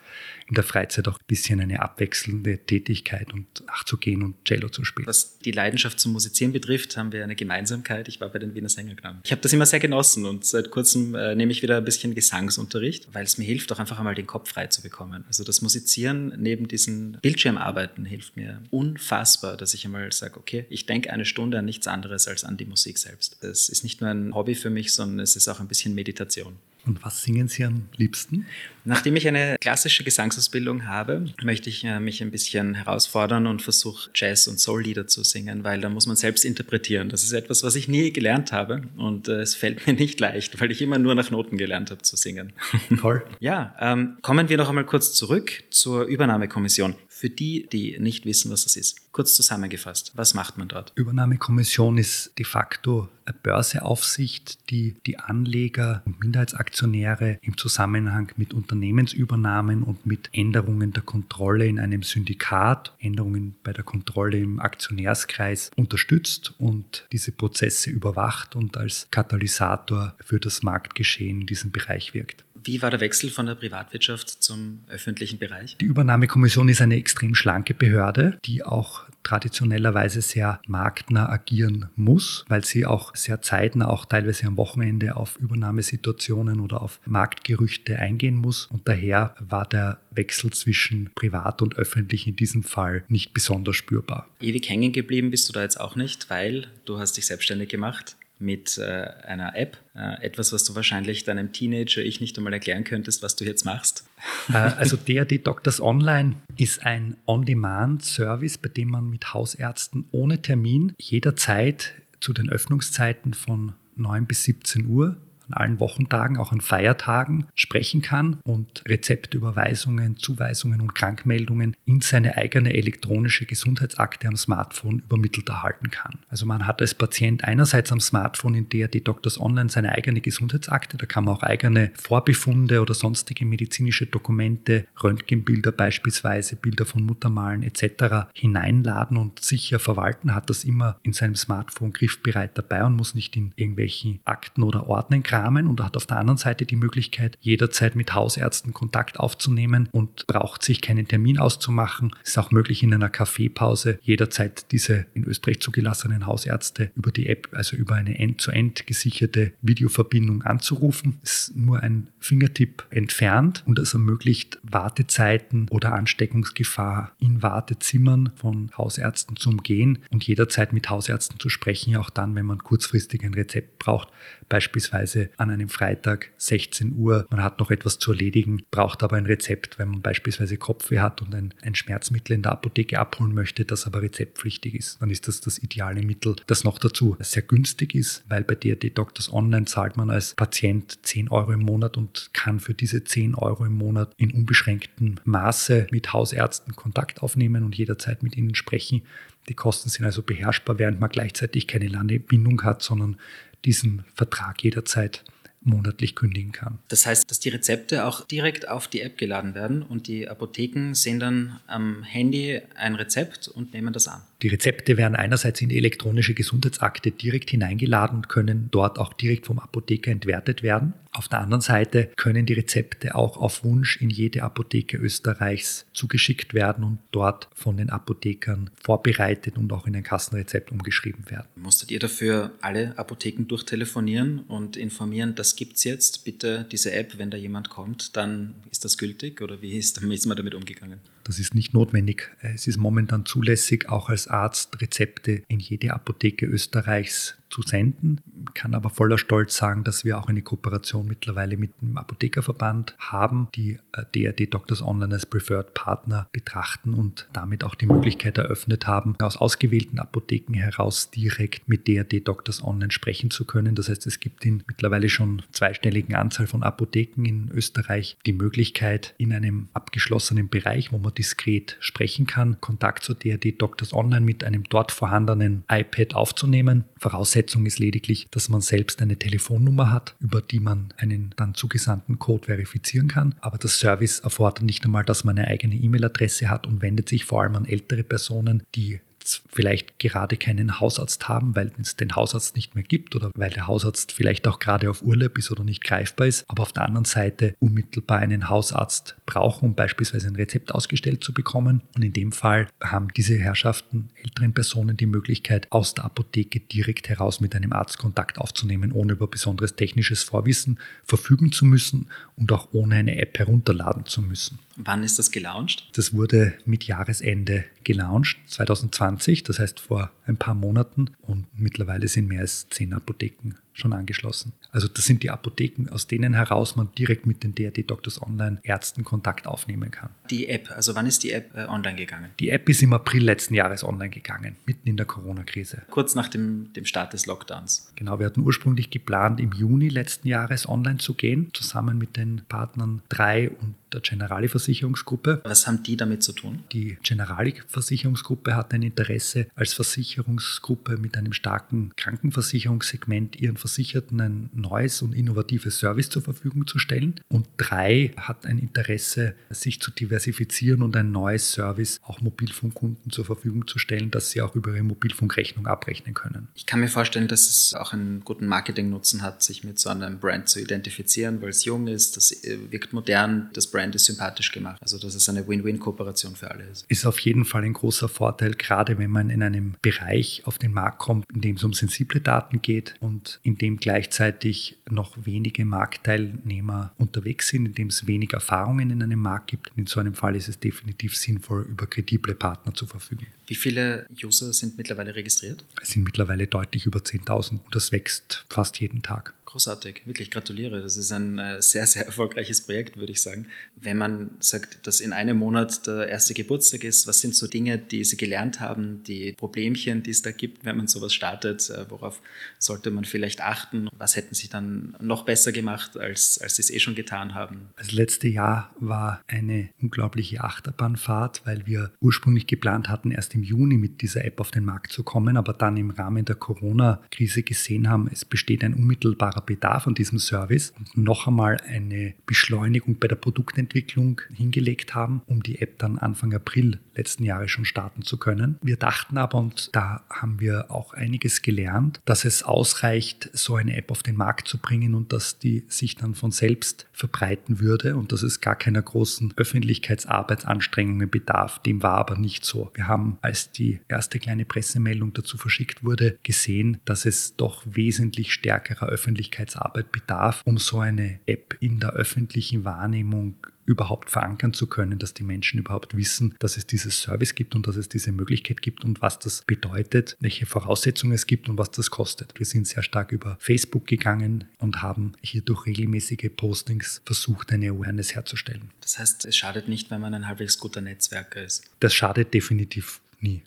in 0.49 0.55
der 0.55 0.65
Freizeit 0.65 1.07
auch 1.07 1.13
ein 1.17 1.25
bisschen 1.27 1.61
eine 1.61 1.81
abwechselnde 1.81 2.57
Tätigkeit 2.57 3.31
und 3.31 3.45
nachzugehen 3.67 4.21
und 4.21 4.35
Cello 4.43 4.67
zu 4.67 4.83
spielen. 4.83 5.07
Was 5.07 5.39
die 5.39 5.51
Leidenschaft 5.51 5.97
zum 5.97 6.11
Musizieren 6.11 6.51
betrifft, 6.51 6.97
haben 6.97 7.13
wir 7.13 7.23
eine 7.23 7.37
Gemeinsamkeit. 7.37 8.09
Ich 8.09 8.19
war 8.19 8.27
bei 8.27 8.39
den 8.39 8.53
Wiener 8.53 8.67
Sängerknaben. 8.67 9.21
Ich 9.23 9.31
habe 9.31 9.41
das 9.41 9.53
immer 9.53 9.65
sehr 9.65 9.79
genossen 9.79 10.25
und 10.25 10.43
seit 10.43 10.71
kurzem 10.71 11.15
äh, 11.15 11.35
nehme 11.35 11.53
ich 11.53 11.61
wieder 11.61 11.77
ein 11.77 11.85
bisschen 11.85 12.13
Gesangsunterricht, 12.13 13.07
weil 13.13 13.23
es 13.23 13.37
mir 13.37 13.45
hilft, 13.45 13.71
auch 13.71 13.79
einfach 13.79 13.97
einmal 13.97 14.15
den 14.15 14.27
Kopf 14.27 14.49
frei 14.49 14.67
zu 14.67 14.81
bekommen. 14.81 15.23
Also 15.27 15.45
das 15.45 15.61
Musizieren 15.61 16.33
neben 16.37 16.67
diesen 16.67 17.17
Bildschirmarbeiten 17.21 18.03
hilft 18.03 18.35
mir 18.35 18.61
unfassbar, 18.71 19.55
dass 19.55 19.73
ich 19.73 19.85
einmal 19.85 20.11
sage, 20.11 20.37
okay, 20.37 20.65
ich 20.69 20.85
denke 20.85 21.13
eine 21.13 21.23
Stunde 21.23 21.59
an 21.59 21.63
nichts 21.63 21.87
anderes 21.87 22.27
als 22.27 22.43
an 22.43 22.57
die 22.57 22.65
Musik 22.65 22.97
selbst. 22.97 23.41
Es 23.41 23.69
ist 23.69 23.85
nicht 23.85 24.01
nur 24.01 24.09
ein 24.09 24.35
Hobby 24.35 24.48
für 24.55 24.69
mich, 24.69 24.93
sondern 24.93 25.19
es 25.19 25.35
ist 25.35 25.47
auch 25.47 25.59
ein 25.59 25.67
bisschen 25.67 25.95
Meditation. 25.95 26.55
Und 26.85 27.03
was 27.03 27.23
singen 27.23 27.47
Sie 27.47 27.65
am 27.65 27.83
liebsten? 27.97 28.45
Nachdem 28.89 29.15
ich 29.15 29.27
eine 29.27 29.55
klassische 29.61 30.03
Gesangsausbildung 30.03 30.87
habe, 30.87 31.25
möchte 31.43 31.69
ich 31.69 31.83
äh, 31.83 31.99
mich 31.99 32.23
ein 32.23 32.31
bisschen 32.31 32.73
herausfordern 32.73 33.45
und 33.45 33.61
versuche 33.61 34.09
Jazz- 34.15 34.47
und 34.47 34.59
Soul-Lieder 34.59 35.05
zu 35.05 35.23
singen, 35.23 35.63
weil 35.63 35.79
da 35.79 35.89
muss 35.89 36.07
man 36.07 36.15
selbst 36.15 36.43
interpretieren. 36.43 37.07
Das 37.07 37.23
ist 37.23 37.33
etwas, 37.33 37.61
was 37.61 37.75
ich 37.75 37.87
nie 37.87 38.11
gelernt 38.11 38.51
habe 38.51 38.81
und 38.97 39.27
äh, 39.27 39.41
es 39.41 39.53
fällt 39.53 39.85
mir 39.85 39.93
nicht 39.99 40.19
leicht, 40.19 40.59
weil 40.59 40.71
ich 40.71 40.81
immer 40.81 40.97
nur 40.97 41.13
nach 41.13 41.29
Noten 41.29 41.55
gelernt 41.55 41.91
habe 41.91 42.01
zu 42.01 42.15
singen. 42.15 42.51
Toll. 42.99 43.23
ja, 43.39 43.75
ähm, 43.79 44.17
kommen 44.23 44.49
wir 44.49 44.57
noch 44.57 44.69
einmal 44.69 44.87
kurz 44.87 45.13
zurück 45.13 45.51
zur 45.69 46.05
Übernahmekommission. 46.05 46.95
Für 47.07 47.29
die, 47.29 47.67
die 47.71 47.99
nicht 47.99 48.25
wissen, 48.25 48.49
was 48.49 48.63
das 48.63 48.75
ist, 48.75 49.11
kurz 49.11 49.35
zusammengefasst, 49.35 50.13
was 50.15 50.33
macht 50.33 50.57
man 50.57 50.69
dort? 50.69 50.93
Übernahmekommission 50.95 51.97
ist 51.97 52.31
de 52.39 52.45
facto 52.45 53.09
eine 53.25 53.35
Börseaufsicht, 53.43 54.69
die 54.69 54.95
die 55.05 55.19
Anleger 55.19 56.01
und 56.05 56.19
Minderheitsaktionäre 56.19 57.39
im 57.41 57.57
Zusammenhang 57.57 58.31
mit 58.37 58.53
Unternehmensübernahmen 58.79 59.83
und 59.83 60.05
mit 60.05 60.29
Änderungen 60.31 60.93
der 60.93 61.03
Kontrolle 61.03 61.65
in 61.65 61.79
einem 61.79 62.01
Syndikat, 62.01 62.93
Änderungen 62.99 63.55
bei 63.61 63.73
der 63.73 63.83
Kontrolle 63.83 64.37
im 64.37 64.61
Aktionärskreis 64.61 65.71
unterstützt 65.75 66.53
und 66.57 67.05
diese 67.11 67.33
Prozesse 67.33 67.89
überwacht 67.89 68.55
und 68.55 68.77
als 68.77 69.09
Katalysator 69.11 70.15
für 70.23 70.39
das 70.39 70.63
Marktgeschehen 70.63 71.41
in 71.41 71.47
diesem 71.47 71.71
Bereich 71.71 72.13
wirkt. 72.13 72.45
Wie 72.63 72.81
war 72.81 72.89
der 72.89 73.01
Wechsel 73.01 73.29
von 73.29 73.45
der 73.45 73.55
Privatwirtschaft 73.55 74.41
zum 74.41 74.79
öffentlichen 74.87 75.39
Bereich? 75.39 75.75
Die 75.77 75.85
Übernahmekommission 75.85 76.69
ist 76.69 76.81
eine 76.81 76.95
extrem 76.95 77.35
schlanke 77.35 77.73
Behörde, 77.73 78.39
die 78.45 78.63
auch 78.63 79.08
traditionellerweise 79.29 80.21
sehr 80.21 80.59
marktnah 80.67 81.29
agieren 81.29 81.89
muss, 81.95 82.45
weil 82.47 82.65
sie 82.65 82.87
auch 82.87 83.15
sehr 83.15 83.41
zeitnah, 83.43 83.87
auch 83.87 84.05
teilweise 84.05 84.47
am 84.47 84.57
Wochenende 84.57 85.15
auf 85.17 85.37
Übernahmesituationen 85.37 86.59
oder 86.59 86.81
auf 86.81 86.99
Marktgerüchte 87.05 87.99
eingehen 87.99 88.35
muss. 88.35 88.65
Und 88.65 88.87
daher 88.87 89.35
war 89.39 89.67
der 89.67 89.99
Wechsel 90.09 90.51
zwischen 90.51 91.11
privat 91.13 91.61
und 91.61 91.77
öffentlich 91.77 92.25
in 92.25 92.35
diesem 92.35 92.63
Fall 92.63 93.03
nicht 93.07 93.31
besonders 93.31 93.75
spürbar. 93.75 94.27
Ewig 94.41 94.67
hängen 94.67 94.91
geblieben 94.93 95.29
bist 95.29 95.47
du 95.47 95.53
da 95.53 95.61
jetzt 95.61 95.79
auch 95.79 95.95
nicht, 95.95 96.31
weil 96.31 96.65
du 96.85 96.97
hast 96.97 97.15
dich 97.17 97.27
selbstständig 97.27 97.69
gemacht 97.69 98.15
mit 98.39 98.77
äh, 98.77 99.07
einer 99.25 99.55
App. 99.55 99.77
Äh, 99.95 100.23
etwas, 100.23 100.53
was 100.53 100.63
du 100.63 100.75
wahrscheinlich 100.75 101.25
deinem 101.25 101.51
Teenager 101.51 102.01
ich 102.01 102.21
nicht 102.21 102.37
einmal 102.37 102.53
erklären 102.53 102.85
könntest, 102.85 103.21
was 103.21 103.35
du 103.35 103.43
jetzt 103.43 103.65
machst. 103.65 104.07
Äh, 104.49 104.53
also 104.53 104.97
DRD 104.97 105.45
Doctors 105.45 105.81
Online 105.81 106.35
ist 106.57 106.85
ein 106.85 107.17
On-Demand-Service, 107.27 108.57
bei 108.57 108.69
dem 108.69 108.89
man 108.89 109.09
mit 109.09 109.33
Hausärzten 109.33 110.05
ohne 110.11 110.41
Termin 110.41 110.93
jederzeit 110.99 111.93
zu 112.21 112.33
den 112.33 112.49
Öffnungszeiten 112.49 113.33
von 113.33 113.73
9 113.95 114.25
bis 114.25 114.43
17 114.43 114.87
Uhr 114.87 115.17
an 115.49 115.53
allen 115.53 115.79
Wochentagen, 115.79 116.37
auch 116.37 116.51
an 116.51 116.61
Feiertagen 116.61 117.45
sprechen 117.55 118.01
kann 118.01 118.37
und 118.43 118.83
Rezeptüberweisungen, 118.87 120.17
Zuweisungen 120.17 120.81
und 120.81 120.95
Krankmeldungen 120.95 121.75
in 121.85 122.01
seine 122.01 122.37
eigene 122.37 122.73
elektronische 122.73 123.45
Gesundheitsakte 123.45 124.27
am 124.27 124.35
Smartphone 124.35 124.99
übermittelt 124.99 125.49
erhalten 125.49 125.89
kann. 125.91 126.19
Also 126.29 126.45
man 126.45 126.67
hat 126.67 126.81
als 126.81 126.93
Patient 126.93 127.43
einerseits 127.43 127.91
am 127.91 127.99
Smartphone, 127.99 128.55
in 128.55 128.69
der 128.69 128.87
die 128.87 129.03
Doctors 129.03 129.39
Online 129.39 129.69
seine 129.69 129.93
eigene 129.93 130.21
Gesundheitsakte, 130.21 130.97
da 130.97 131.05
kann 131.05 131.25
man 131.25 131.35
auch 131.35 131.43
eigene 131.43 131.91
Vorbefunde 131.95 132.81
oder 132.81 132.93
sonstige 132.93 133.45
medizinische 133.45 134.05
Dokumente, 134.05 134.85
Röntgenbilder 135.03 135.71
beispielsweise, 135.71 136.55
Bilder 136.55 136.85
von 136.85 137.03
Muttermalen 137.03 137.63
etc. 137.63 138.29
hineinladen 138.33 139.17
und 139.17 139.39
sicher 139.43 139.79
verwalten, 139.79 140.35
hat 140.35 140.49
das 140.49 140.63
immer 140.63 140.97
in 141.03 141.13
seinem 141.13 141.35
Smartphone 141.35 141.93
griffbereit 141.93 142.57
dabei 142.57 142.83
und 142.83 142.95
muss 142.95 143.15
nicht 143.15 143.35
in 143.35 143.53
irgendwelchen 143.55 144.19
Akten 144.25 144.63
oder 144.63 144.87
Ordnern 144.87 145.23
greifen 145.23 145.38
Rahmen 145.39 145.67
und 145.67 145.81
hat 145.81 145.95
auf 145.95 146.05
der 146.05 146.17
anderen 146.17 146.37
Seite 146.37 146.65
die 146.65 146.75
Möglichkeit, 146.75 147.37
jederzeit 147.41 147.95
mit 147.95 148.13
Hausärzten 148.13 148.73
Kontakt 148.73 149.19
aufzunehmen 149.19 149.89
und 149.91 150.27
braucht 150.27 150.63
sich 150.63 150.81
keinen 150.81 151.07
Termin 151.07 151.39
auszumachen. 151.39 152.15
Es 152.23 152.31
ist 152.31 152.37
auch 152.37 152.51
möglich, 152.51 152.83
in 152.83 152.93
einer 152.93 153.09
Kaffeepause 153.09 153.99
jederzeit 154.01 154.71
diese 154.71 155.05
in 155.13 155.23
Österreich 155.23 155.59
zugelassenen 155.61 156.25
Hausärzte 156.25 156.91
über 156.95 157.11
die 157.11 157.27
App, 157.27 157.49
also 157.53 157.75
über 157.75 157.95
eine 157.95 158.17
end-zu-end 158.19 158.81
-end 158.81 158.85
gesicherte 158.85 159.53
Videoverbindung 159.61 160.43
anzurufen. 160.43 161.19
Es 161.23 161.49
ist 161.49 161.55
nur 161.55 161.81
ein 161.81 162.09
Fingertipp 162.19 162.85
entfernt 162.89 163.63
und 163.65 163.79
es 163.79 163.93
ermöglicht 163.93 164.59
Wartezeiten 164.63 165.67
oder 165.69 165.93
Ansteckungsgefahr 165.93 167.11
in 167.19 167.41
Wartezimmern 167.41 168.31
von 168.35 168.71
Hausärzten 168.77 169.35
zu 169.35 169.49
umgehen 169.49 169.99
und 170.11 170.25
jederzeit 170.25 170.73
mit 170.73 170.89
Hausärzten 170.89 171.39
zu 171.39 171.49
sprechen, 171.49 171.95
auch 171.95 172.09
dann, 172.09 172.35
wenn 172.35 172.45
man 172.45 172.59
kurzfristig 172.59 173.23
ein 173.23 173.33
Rezept 173.33 173.79
braucht, 173.79 174.09
beispielsweise 174.49 175.28
an 175.37 175.49
einem 175.49 175.69
Freitag 175.69 176.31
16 176.37 176.93
Uhr, 176.93 177.25
man 177.29 177.43
hat 177.43 177.59
noch 177.59 177.71
etwas 177.71 177.99
zu 177.99 178.11
erledigen, 178.11 178.63
braucht 178.71 179.03
aber 179.03 179.17
ein 179.17 179.25
Rezept, 179.25 179.79
wenn 179.79 179.89
man 179.89 180.01
beispielsweise 180.01 180.57
Kopfweh 180.57 180.99
hat 180.99 181.21
und 181.21 181.33
ein, 181.35 181.53
ein 181.61 181.75
Schmerzmittel 181.75 182.33
in 182.33 182.41
der 182.41 182.53
Apotheke 182.53 182.99
abholen 182.99 183.33
möchte, 183.33 183.65
das 183.65 183.85
aber 183.85 184.01
rezeptpflichtig 184.01 184.75
ist, 184.75 185.01
dann 185.01 185.09
ist 185.09 185.27
das 185.27 185.41
das 185.41 185.57
ideale 185.59 186.01
Mittel, 186.01 186.35
das 186.47 186.63
noch 186.63 186.79
dazu 186.79 187.17
sehr 187.19 187.43
günstig 187.43 187.95
ist, 187.95 188.23
weil 188.27 188.43
bei 188.43 188.55
DRT 188.55 188.97
Doctors 188.97 189.31
Online 189.31 189.65
zahlt 189.65 189.97
man 189.97 190.09
als 190.09 190.33
Patient 190.35 190.99
10 191.03 191.29
Euro 191.29 191.51
im 191.51 191.61
Monat 191.61 191.97
und 191.97 192.29
kann 192.33 192.59
für 192.59 192.73
diese 192.73 193.03
10 193.03 193.35
Euro 193.35 193.65
im 193.65 193.73
Monat 193.73 194.13
in 194.17 194.31
unbeschränktem 194.31 195.15
Maße 195.23 195.87
mit 195.91 196.13
Hausärzten 196.13 196.75
Kontakt 196.75 197.21
aufnehmen 197.21 197.63
und 197.63 197.77
jederzeit 197.77 198.23
mit 198.23 198.35
ihnen 198.37 198.55
sprechen. 198.55 199.03
Die 199.47 199.55
Kosten 199.55 199.89
sind 199.89 200.05
also 200.05 200.21
beherrschbar, 200.21 200.77
während 200.77 200.99
man 200.99 201.09
gleichzeitig 201.09 201.67
keine 201.67 201.87
Landebindung 201.87 202.63
hat, 202.63 202.83
sondern 202.83 203.17
diesen 203.65 204.05
Vertrag 204.15 204.63
jederzeit 204.63 205.23
monatlich 205.61 206.15
kündigen 206.15 206.51
kann. 206.51 206.79
Das 206.87 207.05
heißt, 207.05 207.29
dass 207.29 207.39
die 207.39 207.49
Rezepte 207.49 208.05
auch 208.05 208.25
direkt 208.25 208.67
auf 208.67 208.87
die 208.87 209.01
App 209.01 209.17
geladen 209.17 209.55
werden 209.55 209.83
und 209.83 210.07
die 210.07 210.29
Apotheken 210.29 210.93
sehen 210.93 211.19
dann 211.19 211.59
am 211.67 212.03
Handy 212.03 212.61
ein 212.75 212.95
Rezept 212.95 213.47
und 213.47 213.73
nehmen 213.73 213.93
das 213.93 214.07
an. 214.07 214.21
Die 214.41 214.47
Rezepte 214.47 214.95
werden 214.95 215.15
einerseits 215.15 215.59
in 215.59 215.67
die 215.67 215.77
elektronische 215.77 216.33
Gesundheitsakte 216.33 217.11
direkt 217.11 217.49
hineingeladen 217.49 218.17
und 218.17 218.29
können 218.29 218.69
dort 218.71 218.97
auch 218.97 219.11
direkt 219.11 219.47
vom 219.47 219.59
Apotheker 219.59 220.11
entwertet 220.11 220.63
werden. 220.63 220.93
Auf 221.11 221.27
der 221.27 221.41
anderen 221.41 221.61
Seite 221.61 222.09
können 222.15 222.45
die 222.45 222.53
Rezepte 222.53 223.15
auch 223.15 223.35
auf 223.35 223.65
Wunsch 223.65 223.99
in 223.99 224.09
jede 224.09 224.43
Apotheke 224.43 224.95
Österreichs 224.95 225.87
zugeschickt 225.91 226.53
werden 226.53 226.85
und 226.85 226.99
dort 227.11 227.49
von 227.53 227.75
den 227.75 227.89
Apothekern 227.89 228.69
vorbereitet 228.81 229.57
und 229.57 229.73
auch 229.73 229.87
in 229.87 229.95
ein 229.95 230.03
Kassenrezept 230.03 230.71
umgeschrieben 230.71 231.29
werden. 231.29 231.47
Musstet 231.55 231.91
ihr 231.91 231.99
dafür 231.99 232.51
alle 232.61 232.97
Apotheken 232.97 233.45
durchtelefonieren 233.47 234.39
und 234.47 234.77
informieren, 234.77 235.35
das 235.35 235.57
gibt 235.57 235.77
es 235.77 235.83
jetzt, 235.83 236.23
bitte 236.23 236.65
diese 236.71 236.93
App, 236.93 237.17
wenn 237.17 237.31
da 237.31 237.37
jemand 237.37 237.69
kommt, 237.69 238.15
dann 238.15 238.53
ist 238.71 238.85
das 238.85 238.97
gültig 238.97 239.41
oder 239.41 239.61
wie 239.61 239.77
ist, 239.77 240.01
ist 240.01 240.25
man 240.27 240.37
damit 240.37 240.53
umgegangen? 240.53 240.99
Das 241.23 241.37
ist 241.37 241.53
nicht 241.53 241.73
notwendig. 241.73 242.31
Es 242.41 242.65
ist 242.65 242.77
momentan 242.77 243.25
zulässig, 243.25 243.89
auch 243.89 244.09
als 244.09 244.28
Arzt 244.29 244.81
Rezepte 244.81 245.43
in 245.47 245.59
jede 245.59 245.93
Apotheke 245.93 246.45
Österreichs 246.45 247.38
zu 247.49 247.61
senden. 247.61 248.21
Ich 248.47 248.53
kann 248.53 248.73
aber 248.73 248.89
voller 248.89 249.17
Stolz 249.17 249.55
sagen, 249.55 249.83
dass 249.83 250.05
wir 250.05 250.17
auch 250.17 250.27
eine 250.27 250.41
Kooperation 250.41 251.07
mittlerweile 251.07 251.57
mit 251.57 251.71
dem 251.81 251.97
Apothekerverband 251.97 252.95
haben, 252.99 253.47
die 253.55 253.79
DRD 254.15 254.41
äh, 254.41 254.47
Doctors 254.47 254.81
Online 254.81 255.13
als 255.13 255.25
Preferred 255.25 255.73
Partner 255.73 256.27
betrachten 256.31 256.93
und 256.93 257.27
damit 257.33 257.63
auch 257.63 257.75
die 257.75 257.85
Möglichkeit 257.85 258.37
eröffnet 258.37 258.87
haben, 258.87 259.15
aus 259.19 259.37
ausgewählten 259.37 259.99
Apotheken 259.99 260.53
heraus 260.53 261.09
direkt 261.11 261.67
mit 261.67 261.87
DRD 261.87 262.27
Doctors 262.27 262.63
Online 262.63 262.91
sprechen 262.91 263.31
zu 263.31 263.45
können. 263.45 263.75
Das 263.75 263.89
heißt, 263.89 264.05
es 264.07 264.19
gibt 264.19 264.45
in 264.45 264.63
mittlerweile 264.67 265.09
schon 265.09 265.41
zweistelligen 265.51 266.15
Anzahl 266.15 266.47
von 266.47 266.63
Apotheken 266.63 267.25
in 267.25 267.49
Österreich 267.51 268.17
die 268.25 268.33
Möglichkeit, 268.33 269.15
in 269.17 269.33
einem 269.33 269.69
abgeschlossenen 269.73 270.49
Bereich, 270.49 270.91
wo 270.91 270.97
man 270.97 271.13
diskret 271.13 271.77
sprechen 271.79 272.27
kann, 272.27 272.61
Kontakt 272.61 273.03
zu 273.03 273.13
DRD 273.13 273.59
Doctors 273.61 273.93
Online 273.93 274.25
mit 274.25 274.43
einem 274.43 274.63
dort 274.63 274.91
vorhandenen 274.91 275.63
iPad 275.69 276.15
aufzunehmen. 276.15 276.85
Voraussetzung 276.97 277.38
ist 277.65 277.79
lediglich, 277.79 278.27
dass 278.31 278.49
man 278.49 278.61
selbst 278.61 279.01
eine 279.01 279.17
Telefonnummer 279.17 279.91
hat, 279.91 280.15
über 280.19 280.41
die 280.41 280.59
man 280.59 280.93
einen 280.97 281.33
dann 281.37 281.55
zugesandten 281.55 282.19
Code 282.19 282.45
verifizieren 282.45 283.07
kann. 283.07 283.35
Aber 283.41 283.57
das 283.57 283.79
Service 283.79 284.19
erfordert 284.19 284.63
nicht 284.63 284.85
einmal, 284.85 285.05
dass 285.05 285.23
man 285.23 285.37
eine 285.37 285.47
eigene 285.47 285.75
E-Mail-Adresse 285.75 286.49
hat 286.49 286.67
und 286.67 286.81
wendet 286.81 287.09
sich 287.09 287.25
vor 287.25 287.41
allem 287.41 287.55
an 287.55 287.65
ältere 287.65 288.03
Personen, 288.03 288.63
die 288.75 289.01
vielleicht 289.49 289.99
gerade 289.99 290.37
keinen 290.37 290.79
Hausarzt 290.79 291.27
haben, 291.27 291.55
weil 291.55 291.71
es 291.79 291.95
den 291.95 292.15
Hausarzt 292.15 292.55
nicht 292.55 292.75
mehr 292.75 292.83
gibt 292.83 293.15
oder 293.15 293.31
weil 293.35 293.49
der 293.49 293.67
Hausarzt 293.67 294.11
vielleicht 294.11 294.47
auch 294.47 294.59
gerade 294.59 294.89
auf 294.89 295.01
Urlaub 295.01 295.37
ist 295.37 295.51
oder 295.51 295.63
nicht 295.63 295.83
greifbar 295.83 296.27
ist, 296.27 296.45
aber 296.47 296.63
auf 296.63 296.73
der 296.73 296.83
anderen 296.83 297.05
Seite 297.05 297.55
unmittelbar 297.59 298.19
einen 298.19 298.49
Hausarzt 298.49 299.15
brauchen, 299.25 299.69
um 299.69 299.75
beispielsweise 299.75 300.27
ein 300.27 300.35
Rezept 300.35 300.73
ausgestellt 300.73 301.23
zu 301.23 301.33
bekommen. 301.33 301.81
Und 301.95 302.03
in 302.03 302.13
dem 302.13 302.31
Fall 302.31 302.67
haben 302.83 303.09
diese 303.15 303.37
Herrschaften, 303.37 304.09
älteren 304.23 304.53
Personen, 304.53 304.97
die 304.97 305.05
Möglichkeit, 305.05 305.71
aus 305.71 305.93
der 305.93 306.05
Apotheke 306.05 306.59
direkt 306.59 307.09
heraus 307.09 307.39
mit 307.39 307.55
einem 307.55 307.73
Arzt 307.73 307.97
Kontakt 307.97 308.37
aufzunehmen, 308.37 308.91
ohne 308.91 309.13
über 309.13 309.27
besonderes 309.27 309.75
technisches 309.75 310.23
Vorwissen 310.23 310.79
verfügen 311.03 311.51
zu 311.51 311.65
müssen 311.65 312.07
und 312.35 312.51
auch 312.51 312.69
ohne 312.71 312.95
eine 312.95 313.17
App 313.17 313.37
herunterladen 313.37 314.05
zu 314.05 314.21
müssen. 314.21 314.59
Wann 314.81 315.03
ist 315.03 315.19
das 315.19 315.31
gelauncht? 315.31 315.89
Das 315.93 316.13
wurde 316.13 316.53
mit 316.65 316.85
Jahresende 316.85 317.65
gelauncht, 317.83 318.37
2020, 318.47 319.43
das 319.43 319.59
heißt 319.59 319.81
vor 319.81 320.09
ein 320.25 320.37
paar 320.37 320.55
Monaten. 320.55 321.11
Und 321.21 321.47
mittlerweile 321.53 322.07
sind 322.07 322.29
mehr 322.29 322.39
als 322.39 322.69
zehn 322.69 322.93
Apotheken 322.93 323.55
schon 323.79 323.93
angeschlossen. 323.93 324.53
Also 324.71 324.87
das 324.87 325.05
sind 325.05 325.23
die 325.23 325.29
Apotheken, 325.29 325.89
aus 325.89 326.07
denen 326.07 326.33
heraus 326.33 326.75
man 326.75 326.89
direkt 326.97 327.25
mit 327.25 327.43
den 327.43 327.55
DRT 327.55 327.89
Doctors 327.89 328.21
Online 328.21 328.59
Ärzten 328.63 329.03
Kontakt 329.03 329.47
aufnehmen 329.47 329.91
kann. 329.91 330.09
Die 330.29 330.47
App, 330.47 330.69
also 330.71 330.95
wann 330.95 331.05
ist 331.05 331.23
die 331.23 331.31
App 331.31 331.55
äh, 331.55 331.65
online 331.65 331.95
gegangen? 331.95 332.29
Die 332.39 332.49
App 332.49 332.69
ist 332.69 332.81
im 332.81 332.93
April 332.93 333.23
letzten 333.23 333.53
Jahres 333.55 333.83
online 333.83 334.09
gegangen, 334.09 334.55
mitten 334.65 334.87
in 334.87 334.97
der 334.97 335.05
Corona-Krise. 335.05 335.83
Kurz 335.89 336.15
nach 336.15 336.27
dem, 336.27 336.71
dem 336.73 336.85
Start 336.85 337.13
des 337.13 337.25
Lockdowns. 337.25 337.91
Genau, 337.95 338.19
wir 338.19 338.25
hatten 338.25 338.41
ursprünglich 338.41 338.89
geplant, 338.89 339.39
im 339.39 339.51
Juni 339.53 339.89
letzten 339.89 340.27
Jahres 340.27 340.67
online 340.67 340.97
zu 340.97 341.13
gehen, 341.13 341.51
zusammen 341.53 341.97
mit 341.97 342.17
den 342.17 342.41
Partnern 342.47 343.01
3 343.09 343.49
und 343.49 343.75
der 343.93 344.01
Generali 344.01 344.47
Versicherungsgruppe. 344.47 345.41
Was 345.43 345.67
haben 345.67 345.83
die 345.83 345.97
damit 345.97 346.23
zu 346.23 346.33
tun? 346.33 346.63
Die 346.71 346.97
Generali 347.03 347.55
Versicherungsgruppe 347.67 348.55
hat 348.55 348.73
ein 348.73 348.83
Interesse, 348.83 349.47
als 349.55 349.73
Versicherungsgruppe 349.73 350.97
mit 350.97 351.17
einem 351.17 351.33
starken 351.33 351.91
Krankenversicherungssegment 351.95 353.39
ihren 353.39 353.57
Versicherten 353.69 354.19
ein 354.19 354.49
neues 354.53 355.01
und 355.03 355.13
innovatives 355.13 355.77
Service 355.77 356.09
zur 356.09 356.23
Verfügung 356.23 356.65
zu 356.65 356.79
stellen. 356.79 357.15
Und 357.29 357.47
drei 357.57 358.11
hat 358.17 358.45
ein 358.45 358.57
Interesse, 358.57 359.35
sich 359.51 359.79
zu 359.79 359.91
diversifizieren 359.91 360.81
und 360.81 360.97
ein 360.97 361.11
neues 361.11 361.51
Service 361.51 361.99
auch 362.01 362.19
Mobilfunkkunden 362.19 363.11
zur 363.11 363.25
Verfügung 363.25 363.67
zu 363.67 363.77
stellen, 363.77 364.09
dass 364.09 364.31
sie 364.31 364.41
auch 364.41 364.55
über 364.55 364.71
ihre 364.73 364.83
Mobilfunkrechnung 364.83 365.67
abrechnen 365.67 366.15
können. 366.15 366.47
Ich 366.55 366.65
kann 366.65 366.79
mir 366.79 366.87
vorstellen, 366.87 367.27
dass 367.27 367.47
es 367.47 367.75
auch 367.75 367.93
einen 367.93 368.21
guten 368.21 368.47
Marketing-Nutzen 368.47 369.21
hat, 369.21 369.43
sich 369.43 369.63
mit 369.63 369.77
so 369.77 369.89
einem 369.89 370.19
Brand 370.19 370.49
zu 370.49 370.59
identifizieren, 370.59 371.41
weil 371.41 371.49
es 371.49 371.63
jung 371.63 371.87
ist, 371.87 372.17
das 372.17 372.31
äh, 372.31 372.57
wirkt 372.71 372.91
modern, 372.91 373.49
das 373.53 373.67
Brand 373.67 373.93
ist 373.93 374.05
sympathisch 374.05 374.51
gemacht. 374.51 374.81
Also 374.81 374.97
dass 374.97 375.13
es 375.13 375.29
eine 375.29 375.47
Win-Win-Kooperation 375.47 376.35
für 376.35 376.49
alle 376.49 376.63
ist. 376.63 376.85
Ist 376.89 377.05
auf 377.05 377.19
jeden 377.19 377.45
Fall 377.45 377.63
ein 377.63 377.73
großer 377.73 378.09
Vorteil, 378.09 378.55
gerade 378.55 378.97
wenn 378.97 379.11
man 379.11 379.29
in 379.29 379.43
einem 379.43 379.75
Bereich 379.81 380.41
auf 380.45 380.57
den 380.57 380.73
Markt 380.73 380.97
kommt, 380.97 381.25
in 381.31 381.41
dem 381.41 381.55
es 381.55 381.63
um 381.63 381.73
sensible 381.73 382.19
Daten 382.19 382.61
geht 382.61 382.95
und 382.99 383.39
in 383.43 383.58
dem 383.59 383.77
gleichzeitig 383.77 384.77
noch 384.89 385.15
wenige 385.25 385.65
Marktteilnehmer 385.65 386.93
unterwegs 386.97 387.49
sind, 387.49 387.67
in 387.67 387.73
dem 387.75 387.87
es 387.87 388.07
wenig 388.07 388.33
Erfahrungen 388.33 388.89
in 388.89 389.03
einem 389.03 389.19
Markt 389.19 389.51
gibt. 389.51 389.71
In 389.75 389.85
so 389.85 389.99
einem 389.99 390.15
Fall 390.15 390.35
ist 390.35 390.47
es 390.47 390.59
definitiv 390.59 391.15
sinnvoll, 391.15 391.65
über 391.69 391.85
kredible 391.85 392.33
Partner 392.33 392.73
zu 392.73 392.87
verfügen. 392.87 393.27
Wie 393.49 393.55
viele 393.55 394.05
User 394.23 394.53
sind 394.53 394.77
mittlerweile 394.77 395.15
registriert? 395.15 395.65
Es 395.81 395.89
sind 395.89 396.03
mittlerweile 396.03 396.45
deutlich 396.45 396.85
über 396.85 396.99
10.000 396.99 397.51
und 397.51 397.61
das 397.71 397.91
wächst 397.91 398.45
fast 398.47 398.79
jeden 398.79 399.01
Tag. 399.01 399.33
Großartig, 399.45 400.03
wirklich 400.05 400.29
gratuliere. 400.29 400.79
Das 400.79 400.95
ist 400.95 401.11
ein 401.11 401.39
äh, 401.39 401.59
sehr, 401.59 401.87
sehr 401.87 402.05
erfolgreiches 402.05 402.61
Projekt, 402.61 402.97
würde 402.97 403.11
ich 403.11 403.23
sagen. 403.23 403.47
Wenn 403.75 403.97
man 403.97 404.29
sagt, 404.39 404.85
dass 404.85 404.99
in 404.99 405.11
einem 405.11 405.37
Monat 405.37 405.87
der 405.87 406.07
erste 406.07 406.35
Geburtstag 406.35 406.83
ist, 406.83 407.07
was 407.07 407.21
sind 407.21 407.35
so 407.35 407.47
Dinge, 407.47 407.79
die 407.79 408.03
Sie 408.03 408.15
gelernt 408.15 408.59
haben, 408.59 409.01
die 409.05 409.33
Problemchen, 409.33 410.03
die 410.03 410.11
es 410.11 410.21
da 410.21 410.29
gibt, 410.29 410.65
wenn 410.65 410.77
man 410.77 410.87
sowas 410.87 411.15
startet? 411.15 411.67
Äh, 411.71 411.89
worauf 411.89 412.21
sollte 412.59 412.91
man 412.91 413.05
vielleicht 413.05 413.38
achten? 413.41 413.89
Was 413.97 414.15
hätten 414.15 414.35
Sie 414.35 414.49
dann 414.49 414.95
noch 414.99 415.25
besser 415.25 415.51
gemacht, 415.51 415.97
als, 415.97 416.39
als 416.41 416.55
Sie 416.55 416.61
es 416.61 416.69
eh 416.71 416.79
schon 416.79 416.95
getan 416.95 417.35
haben? 417.35 417.69
Das 417.77 417.91
letzte 417.91 418.27
Jahr 418.27 418.71
war 418.79 419.21
eine 419.27 419.69
unglaubliche 419.81 420.43
Achterbahnfahrt, 420.43 421.41
weil 421.45 421.65
wir 421.65 421.91
ursprünglich 421.99 422.47
geplant 422.47 422.89
hatten, 422.89 423.11
erst 423.11 423.35
im 423.35 423.43
Juni 423.43 423.77
mit 423.77 424.01
dieser 424.01 424.25
App 424.25 424.39
auf 424.39 424.51
den 424.51 424.65
Markt 424.65 424.91
zu 424.91 425.03
kommen, 425.03 425.37
aber 425.37 425.53
dann 425.53 425.77
im 425.77 425.91
Rahmen 425.91 426.25
der 426.25 426.35
Corona-Krise 426.35 427.43
gesehen 427.43 427.89
haben, 427.89 428.09
es 428.11 428.25
besteht 428.25 428.63
ein 428.63 428.73
unmittelbarer 428.73 429.41
Bedarf 429.41 429.87
an 429.87 429.95
diesem 429.95 430.19
Service 430.19 430.73
und 430.77 430.97
noch 430.97 431.27
einmal 431.27 431.57
eine 431.67 432.13
Beschleunigung 432.25 432.97
bei 432.99 433.07
der 433.07 433.15
Produktentwicklung 433.15 434.21
hingelegt 434.33 434.95
haben, 434.95 435.21
um 435.27 435.43
die 435.43 435.61
App 435.61 435.79
dann 435.79 435.97
Anfang 435.97 436.33
April 436.33 436.79
letzten 436.95 437.23
Jahres 437.23 437.51
schon 437.51 437.65
starten 437.65 438.01
zu 438.01 438.17
können. 438.17 438.59
Wir 438.61 438.77
dachten 438.77 439.17
aber, 439.17 439.37
und 439.37 439.69
da 439.73 440.03
haben 440.09 440.39
wir 440.39 440.69
auch 440.69 440.93
einiges 440.93 441.41
gelernt, 441.41 442.01
dass 442.05 442.25
es 442.25 442.43
ausreicht, 442.43 443.28
so 443.33 443.55
eine 443.55 443.75
App 443.75 443.91
auf 443.91 444.03
den 444.03 444.15
Markt 444.15 444.47
zu 444.47 444.57
bringen 444.57 444.95
und 444.95 445.13
dass 445.13 445.39
die 445.39 445.65
sich 445.67 445.95
dann 445.95 446.15
von 446.15 446.31
selbst 446.31 446.87
verbreiten 446.91 447.59
würde 447.59 447.95
und 447.95 448.11
dass 448.11 448.23
es 448.23 448.41
gar 448.41 448.55
keiner 448.55 448.81
großen 448.81 449.33
Öffentlichkeitsarbeitsanstrengungen 449.35 451.09
bedarf. 451.09 451.59
Dem 451.59 451.83
war 451.83 451.97
aber 451.97 452.17
nicht 452.17 452.45
so. 452.45 452.71
Wir 452.73 452.87
haben, 452.87 453.17
als 453.21 453.51
die 453.51 453.79
erste 453.87 454.19
kleine 454.19 454.45
Pressemeldung 454.45 455.13
dazu 455.13 455.37
verschickt 455.37 455.83
wurde, 455.83 456.17
gesehen, 456.23 456.79
dass 456.85 457.05
es 457.05 457.35
doch 457.35 457.63
wesentlich 457.65 458.33
stärkerer 458.33 458.87
Öffentlichkeitsarbeit 458.87 459.91
bedarf, 459.91 460.41
um 460.45 460.57
so 460.57 460.79
eine 460.79 461.19
App 461.25 461.55
in 461.59 461.79
der 461.79 461.91
öffentlichen 461.93 462.65
Wahrnehmung 462.65 463.35
überhaupt 463.69 464.09
verankern 464.09 464.51
zu 464.51 464.65
können, 464.65 464.97
dass 464.97 465.13
die 465.13 465.21
Menschen 465.21 465.59
überhaupt 465.59 465.95
wissen, 465.95 466.35
dass 466.39 466.57
es 466.57 466.65
dieses 466.65 466.99
Service 466.99 467.35
gibt 467.35 467.53
und 467.53 467.67
dass 467.67 467.75
es 467.75 467.87
diese 467.87 468.11
Möglichkeit 468.11 468.63
gibt 468.63 468.83
und 468.83 468.99
was 469.03 469.19
das 469.19 469.43
bedeutet, 469.45 470.17
welche 470.19 470.47
Voraussetzungen 470.47 471.13
es 471.13 471.27
gibt 471.27 471.47
und 471.49 471.59
was 471.59 471.69
das 471.69 471.91
kostet. 471.91 472.33
Wir 472.37 472.47
sind 472.47 472.67
sehr 472.67 472.81
stark 472.81 473.11
über 473.11 473.37
Facebook 473.39 473.85
gegangen 473.85 474.45
und 474.57 474.81
haben 474.81 475.13
hier 475.21 475.41
durch 475.41 475.67
regelmäßige 475.67 476.31
Postings 476.35 477.01
versucht, 477.05 477.51
eine 477.51 477.69
Awareness 477.69 478.15
herzustellen. 478.15 478.71
Das 478.81 478.97
heißt, 478.97 479.25
es 479.25 479.37
schadet 479.37 479.67
nicht, 479.67 479.91
wenn 479.91 480.01
man 480.01 480.15
ein 480.15 480.27
halbwegs 480.27 480.57
guter 480.57 480.81
Netzwerker 480.81 481.43
ist. 481.43 481.63
Das 481.79 481.93
schadet 481.93 482.33
definitiv 482.33 483.01
nie. 483.19 483.43